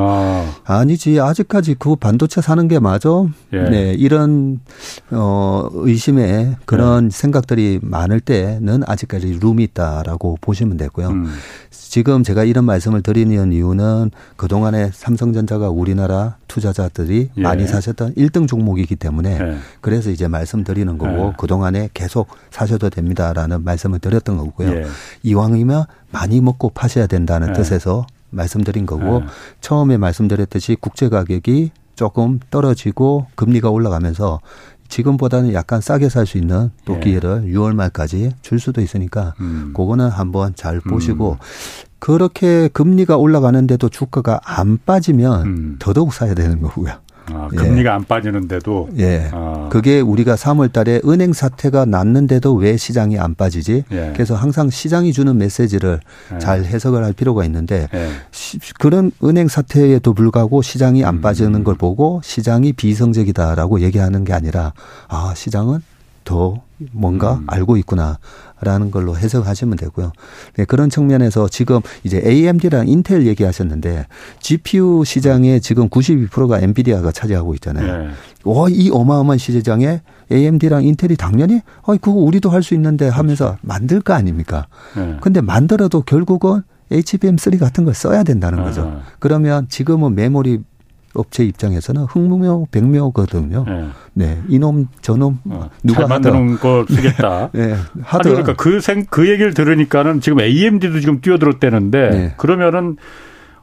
[0.64, 0.84] 아.
[0.84, 3.08] 니지 아직까지 그 반도체 사는 게 맞아?
[3.52, 3.62] 예.
[3.62, 4.60] 네 이런
[5.10, 7.16] 어 의심에 그런 네.
[7.16, 11.08] 생각들이 많을 때는 아직까지 룸이 있다라고 보시면 되고요.
[11.08, 11.34] 음.
[11.70, 17.40] 지금 제가 이런 말씀을 드리는 이유는 그동안에 삼성전자가 우리나라 투자자들이 예.
[17.40, 19.56] 많이 사셨던 1등 종목이기 때문에 예.
[19.80, 21.32] 그래서 이제 말씀드리는 거고 예.
[21.38, 24.68] 그동안에 계속 사셔도 됩니다라는 말씀을 드렸던 거고요.
[24.70, 24.86] 예.
[25.22, 27.52] 이왕이면 많이 먹고 파셔야 된다는 예.
[27.54, 29.26] 뜻에서 말씀드린 거고 예.
[29.60, 34.40] 처음에 말씀드렸듯이 국제 가격이 조금 떨어지고 금리가 올라가면서
[34.88, 37.00] 지금보다는 약간 싸게 살 수 있는 또 예.
[37.00, 39.72] 기회를 6월 말까지 줄 수도 있으니까 음.
[39.74, 41.36] 그거는 한번 잘 보시고 음.
[41.98, 45.76] 그렇게 금리가 올라가는데도 주가가 안 빠지면 음.
[45.78, 46.92] 더더욱 사야 되는 거고요.
[47.32, 47.94] 아, 금리가 예.
[47.94, 49.28] 안 빠지는데도 예.
[49.32, 49.68] 아.
[49.70, 53.84] 그게 우리가 3월 달에 은행 사태가 났는데도 왜 시장이 안 빠지지?
[53.92, 54.12] 예.
[54.14, 56.00] 그래서 항상 시장이 주는 메시지를
[56.34, 56.38] 예.
[56.38, 58.08] 잘 해석을 할 필요가 있는데 예.
[58.30, 61.20] 시, 그런 은행 사태에도 불구하고 시장이 안 음.
[61.20, 64.72] 빠지는 걸 보고 시장이 비성적이다라고 얘기하는 게 아니라
[65.08, 65.80] 아, 시장은
[66.24, 67.44] 더 뭔가 음.
[67.46, 70.12] 알고 있구나라는 걸로 해석하시면 되고요.
[70.56, 74.06] 네, 그런 측면에서 지금 이제 AMD랑 인텔 얘기하셨는데
[74.40, 78.06] GPU 시장에 지금 92%가 엔비디아가 차지하고 있잖아요.
[78.06, 78.10] 네.
[78.44, 80.02] 와, 이 어마어마한 시장에
[80.32, 83.58] AMD랑 인텔이 당연히 어 그거 우리도 할 수 있는데 하면서 그렇죠.
[83.62, 84.66] 만들 거 아닙니까?
[84.96, 85.16] 네.
[85.20, 88.82] 근데 만들어도 결국은 HBM3 같은 걸 써야 된다는 거죠.
[88.82, 89.02] 아.
[89.18, 90.60] 그러면 지금은 메모리
[91.14, 93.64] 업체 입장에서는 흥무묘 백묘거든요.
[93.66, 93.88] 네.
[94.12, 94.42] 네.
[94.48, 97.50] 이놈 저놈 어, 누가 만드는 걸 쓰겠다.
[97.54, 97.76] 네.
[98.02, 102.34] 하드 그러니까 그생그 얘기를 들으니까는 지금 AMD도 지금 뛰어들었대는데 네.
[102.36, 102.96] 그러면은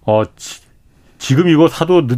[0.05, 0.61] 어 지,
[1.17, 2.17] 지금 이거 사도 늦,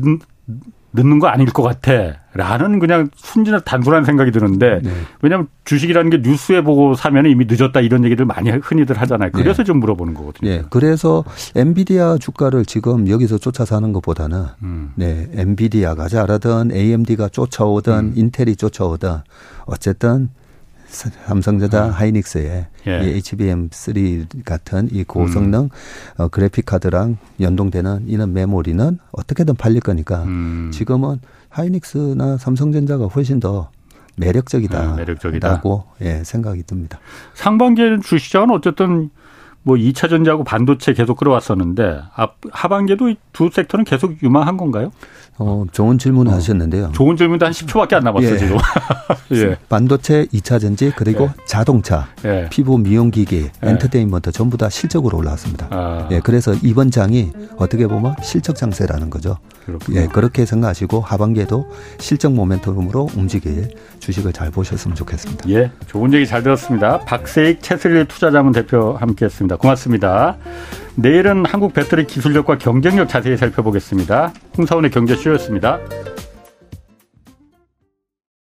[0.93, 2.23] 늦는 거 아닐 것 같아.
[2.35, 4.91] 라는 그냥 순진한 단순한 생각이 드는데 네.
[5.21, 9.29] 왜냐하면 주식이라는 게 뉴스에 보고 사면 이미 늦었다 이런 얘기를 많이 흔히들 하잖아요.
[9.31, 9.43] 네.
[9.43, 9.65] 그래서 네.
[9.65, 10.49] 좀 물어보는 거거든요.
[10.49, 10.63] 네.
[10.71, 11.23] 그래서
[11.55, 14.91] 엔비디아 주가를 지금 여기서 쫓아 사는 것보다는 음.
[14.95, 15.29] 네.
[15.33, 18.13] 엔비디아가 잘하든 AMD가 쫓아오든 음.
[18.15, 19.17] 인텔이 쫓아오든
[19.65, 20.29] 어쨌든
[20.93, 21.91] 삼성전자 음.
[21.91, 23.01] 하이닉스의 예.
[23.03, 25.69] 이 HBM3 같은 이 고성능 음.
[26.17, 30.69] 어, 그래픽 카드랑 연동되는 이런 메모리는 어떻게든 팔릴 거니까 음.
[30.71, 31.19] 지금은
[31.49, 33.69] 하이닉스나 삼성전자가 훨씬 더
[34.15, 34.91] 매력적이다.
[34.91, 36.99] 네, 매력적이다고 예, 생각이 듭니다.
[37.33, 39.09] 상반기에는 주시장은 어쨌든
[39.63, 44.91] 뭐 2차 전지하고 반도체 계속 끌어왔었는데 앞 하반기에도 두 섹터는 계속 유망한 건가요?
[45.37, 46.35] 어, 좋은 질문을 어.
[46.35, 46.91] 하셨는데요.
[46.93, 48.37] 좋은 질문도 한 10초밖에 안 남았어요, 예.
[48.37, 48.57] 지금.
[49.33, 49.57] 예.
[49.67, 51.45] 반도체 2차 전지 그리고 예.
[51.45, 52.47] 자동차, 예.
[52.51, 53.69] 피부 미용기기, 예.
[53.69, 55.67] 엔터테인먼트 전부 다 실적으로 올라왔습니다.
[55.71, 56.07] 아.
[56.11, 59.37] 예, 그래서 이번 장이 어떻게 보면 실적 장세라는 거죠.
[59.65, 60.01] 그렇군요.
[60.01, 61.67] 예, 그렇게 생각하시고 하반기에도
[61.99, 65.49] 실적 모멘텀으로 움직일 주식을 잘 보셨으면 좋겠습니다.
[65.49, 66.99] 예, 좋은 얘기 잘 들었습니다.
[66.99, 69.57] 박세익 채슬리 투자자문 대표 함께했습니다.
[69.57, 70.37] 고맙습니다.
[70.95, 74.33] 내일은 한국 배터리 기술력과 경쟁력 자세히 살펴보겠습니다.
[74.57, 75.79] 홍사원의 경제쇼였습니다.